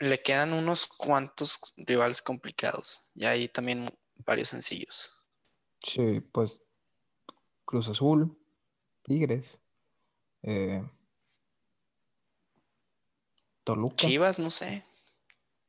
le 0.00 0.20
quedan 0.22 0.54
unos 0.54 0.88
cuantos 0.88 1.60
rivales 1.76 2.20
complicados. 2.20 3.08
Y 3.14 3.26
ahí 3.26 3.46
también 3.46 3.96
varios 4.16 4.48
sencillos. 4.48 5.12
Sí, 5.84 6.20
pues 6.20 6.60
Cruz 7.64 7.88
Azul, 7.88 8.36
Tigres, 9.04 9.60
eh, 10.42 10.82
Toluca, 13.64 13.96
Chivas, 13.96 14.38
no 14.38 14.50
sé. 14.50 14.84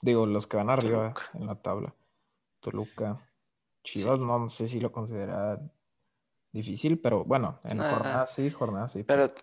digo, 0.01 0.25
los 0.25 0.47
que 0.47 0.57
van 0.57 0.69
arriba 0.69 1.13
Toluca. 1.13 1.29
en 1.33 1.45
la 1.47 1.55
tabla. 1.61 1.95
Toluca, 2.59 3.27
Chivas, 3.83 4.19
Sí. 4.19 4.25
no 4.25 4.49
sé 4.49 4.67
si 4.67 4.79
lo 4.79 4.91
considera 4.91 5.59
difícil, 6.51 6.99
pero 6.99 7.23
bueno, 7.25 7.59
en 7.63 7.77
Nah. 7.77 7.89
jornada 7.89 8.27
sí, 8.27 8.49
jornada 8.49 8.87
sí. 8.87 9.03
Pero 9.03 9.33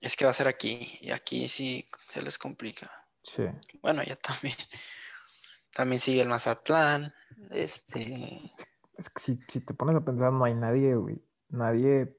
Es 0.00 0.14
que 0.16 0.24
va 0.24 0.30
a 0.30 0.34
ser 0.34 0.46
aquí, 0.46 0.96
y 1.00 1.10
aquí 1.10 1.48
sí 1.48 1.88
se 2.08 2.22
les 2.22 2.38
complica. 2.38 2.88
Sí. 3.22 3.42
Bueno, 3.82 4.02
ya 4.04 4.14
también. 4.16 4.56
También 5.74 6.00
sigue 6.00 6.22
el 6.22 6.28
Mazatlán. 6.28 7.12
Este. 7.50 8.52
Es 8.96 9.10
que 9.10 9.20
si, 9.20 9.38
si 9.48 9.60
te 9.60 9.74
pones 9.74 9.96
a 9.96 10.04
pensar, 10.04 10.32
no 10.32 10.44
hay 10.44 10.54
nadie, 10.54 10.94
güey. 10.94 11.20
Nadie 11.48 12.16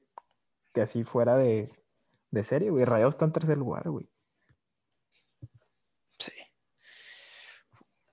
que 0.72 0.82
así 0.82 1.04
fuera 1.04 1.36
de, 1.36 1.72
de 2.30 2.44
serie, 2.44 2.70
güey. 2.70 2.84
Rayados 2.84 3.14
está 3.14 3.24
en 3.24 3.32
tercer 3.32 3.58
lugar, 3.58 3.88
güey. 3.90 4.08
Sí. 6.18 6.32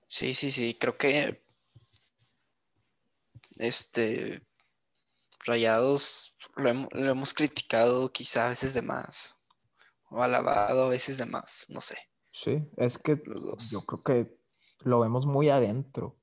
Sí, 0.08 0.34
sí, 0.34 0.50
sí. 0.50 0.76
Creo 0.78 0.96
que. 0.96 1.42
Este. 3.56 4.46
Rayados 5.44 6.36
lo, 6.56 6.68
hem- 6.68 6.88
lo 6.92 7.10
hemos 7.10 7.32
criticado 7.32 8.12
quizá 8.12 8.46
a 8.46 8.48
veces 8.50 8.74
de 8.74 8.82
más. 8.82 9.36
O 10.10 10.22
alabado 10.22 10.84
a 10.84 10.88
veces 10.88 11.16
de 11.18 11.26
más. 11.26 11.64
No 11.68 11.80
sé. 11.80 11.96
Sí, 12.32 12.68
es 12.76 12.98
que 12.98 13.20
Los 13.24 13.42
dos. 13.42 13.70
yo 13.70 13.82
creo 13.82 14.02
que 14.02 14.38
lo 14.84 15.00
vemos 15.00 15.26
muy 15.26 15.48
adentro. 15.48 16.18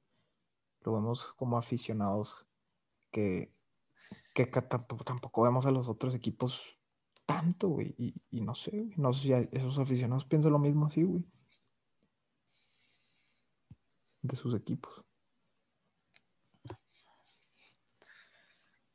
Lo 0.81 0.93
vemos 0.93 1.33
como 1.33 1.57
aficionados 1.57 2.45
que, 3.11 3.54
que 4.35 4.45
tampoco, 4.61 5.05
tampoco 5.05 5.43
vemos 5.43 5.65
a 5.65 5.71
los 5.71 5.87
otros 5.87 6.13
equipos 6.13 6.77
tanto, 7.25 7.69
güey. 7.69 7.95
Y, 7.97 8.13
y 8.29 8.41
no 8.41 8.53
sé, 8.53 8.71
güey, 8.71 8.93
No 8.97 9.13
sé 9.13 9.21
si 9.21 9.33
a 9.33 9.39
esos 9.51 9.79
aficionados 9.79 10.25
piensan 10.25 10.51
lo 10.51 10.59
mismo 10.59 10.87
así, 10.87 11.03
güey. 11.03 11.25
De 14.21 14.35
sus 14.35 14.53
equipos. 14.53 15.05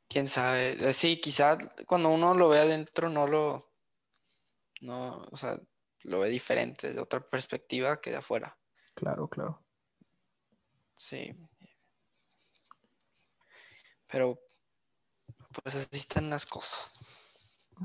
Quién 0.07 0.27
sabe. 0.27 0.89
Eh, 0.89 0.93
Sí, 0.93 1.19
quizá 1.19 1.57
cuando 1.87 2.09
uno 2.09 2.35
lo 2.35 2.49
ve 2.49 2.59
adentro 2.59 3.09
no 3.09 3.27
lo. 3.27 3.71
No, 4.81 5.23
o 5.31 5.37
sea, 5.37 5.59
lo 6.03 6.19
ve 6.19 6.29
diferente, 6.29 6.87
desde 6.87 7.01
otra 7.01 7.21
perspectiva 7.21 7.99
que 7.99 8.11
de 8.11 8.17
afuera. 8.17 8.57
Claro, 8.93 9.27
claro. 9.27 9.63
Sí. 10.95 11.33
Pero, 14.07 14.39
pues 15.51 15.75
así 15.75 15.87
están 15.97 16.29
las 16.29 16.45
cosas. 16.45 16.99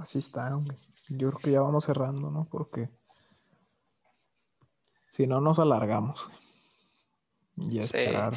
Así 0.00 0.18
está, 0.18 0.50
güey. 0.50 0.66
Yo 1.10 1.30
creo 1.30 1.40
que 1.40 1.50
ya 1.52 1.60
vamos 1.60 1.84
cerrando, 1.84 2.30
¿no? 2.30 2.46
Porque 2.50 2.90
si 5.10 5.26
no 5.26 5.40
nos 5.40 5.58
alargamos. 5.58 6.28
Y 7.56 7.78
a 7.80 7.86
Sí. 7.86 7.96
esperar. 7.96 8.34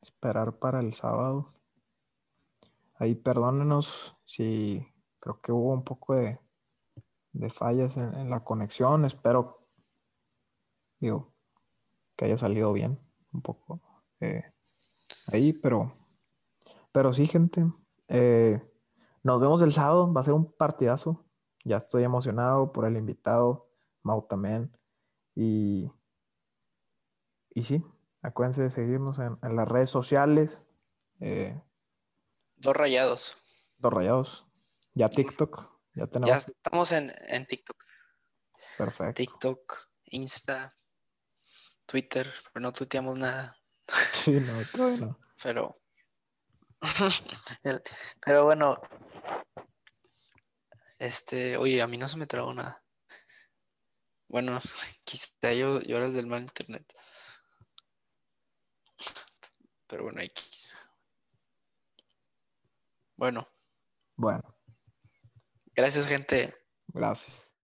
Esperar 0.00 0.58
para 0.58 0.80
el 0.80 0.94
sábado. 0.94 1.52
Ahí 2.94 3.14
perdónenos 3.14 4.16
si 4.24 4.86
creo 5.18 5.40
que 5.40 5.52
hubo 5.52 5.72
un 5.74 5.84
poco 5.84 6.14
de, 6.14 6.40
de 7.32 7.50
fallas 7.50 7.96
en, 7.96 8.14
en 8.14 8.30
la 8.30 8.44
conexión. 8.44 9.04
Espero, 9.04 9.66
digo, 11.00 11.32
que 12.16 12.24
haya 12.26 12.38
salido 12.38 12.72
bien 12.72 12.98
un 13.32 13.42
poco 13.42 13.80
eh, 14.20 14.52
ahí, 15.26 15.52
pero, 15.52 15.92
pero 16.92 17.12
sí, 17.12 17.26
gente. 17.26 17.64
eh, 18.08 18.68
nos 19.24 19.40
vemos 19.40 19.62
el 19.62 19.72
sábado, 19.72 20.12
va 20.12 20.20
a 20.20 20.24
ser 20.24 20.34
un 20.34 20.52
partidazo. 20.52 21.24
Ya 21.64 21.76
estoy 21.76 22.02
emocionado 22.02 22.72
por 22.72 22.86
el 22.86 22.96
invitado, 22.96 23.68
Mau 24.02 24.26
también. 24.26 24.76
Y, 25.36 25.90
y 27.54 27.62
sí, 27.62 27.84
acuérdense 28.20 28.62
de 28.62 28.70
seguirnos 28.70 29.18
en, 29.20 29.38
en 29.42 29.54
las 29.56 29.68
redes 29.68 29.90
sociales. 29.90 30.60
eh, 31.20 31.60
Dos 32.56 32.74
rayados. 32.76 33.36
Dos 33.78 33.92
rayados. 33.92 34.46
Ya 34.94 35.08
TikTok. 35.08 35.70
Ya 35.94 36.04
Ya 36.04 36.06
tenemos. 36.08 36.48
estamos 36.48 36.92
en, 36.92 37.12
en 37.28 37.46
TikTok. 37.46 37.76
Perfecto. 38.78 39.14
TikTok, 39.14 39.76
Insta, 40.06 40.74
Twitter, 41.86 42.28
pero 42.52 42.62
no 42.62 42.72
tuiteamos 42.72 43.18
nada. 43.18 43.56
Sí, 44.12 44.32
no, 44.40 44.52
todavía 44.72 44.98
no. 45.06 45.18
Pero. 45.42 45.78
Pero 48.24 48.44
bueno. 48.44 48.80
Este, 50.98 51.56
oye, 51.56 51.82
a 51.82 51.86
mí 51.86 51.98
no 51.98 52.08
se 52.08 52.16
me 52.16 52.26
trabó 52.26 52.54
nada. 52.54 52.82
Bueno, 54.28 54.60
quizá 55.04 55.52
yo, 55.52 55.80
yo 55.80 55.96
era 55.96 56.06
el 56.06 56.14
del 56.14 56.26
mal 56.26 56.42
internet. 56.42 56.92
Pero 59.86 60.04
bueno, 60.04 60.20
X. 60.22 60.70
Bueno, 63.16 63.46
Bueno, 64.16 64.42
gracias, 65.74 66.06
gente. 66.06 66.54
gracias. 66.88 67.51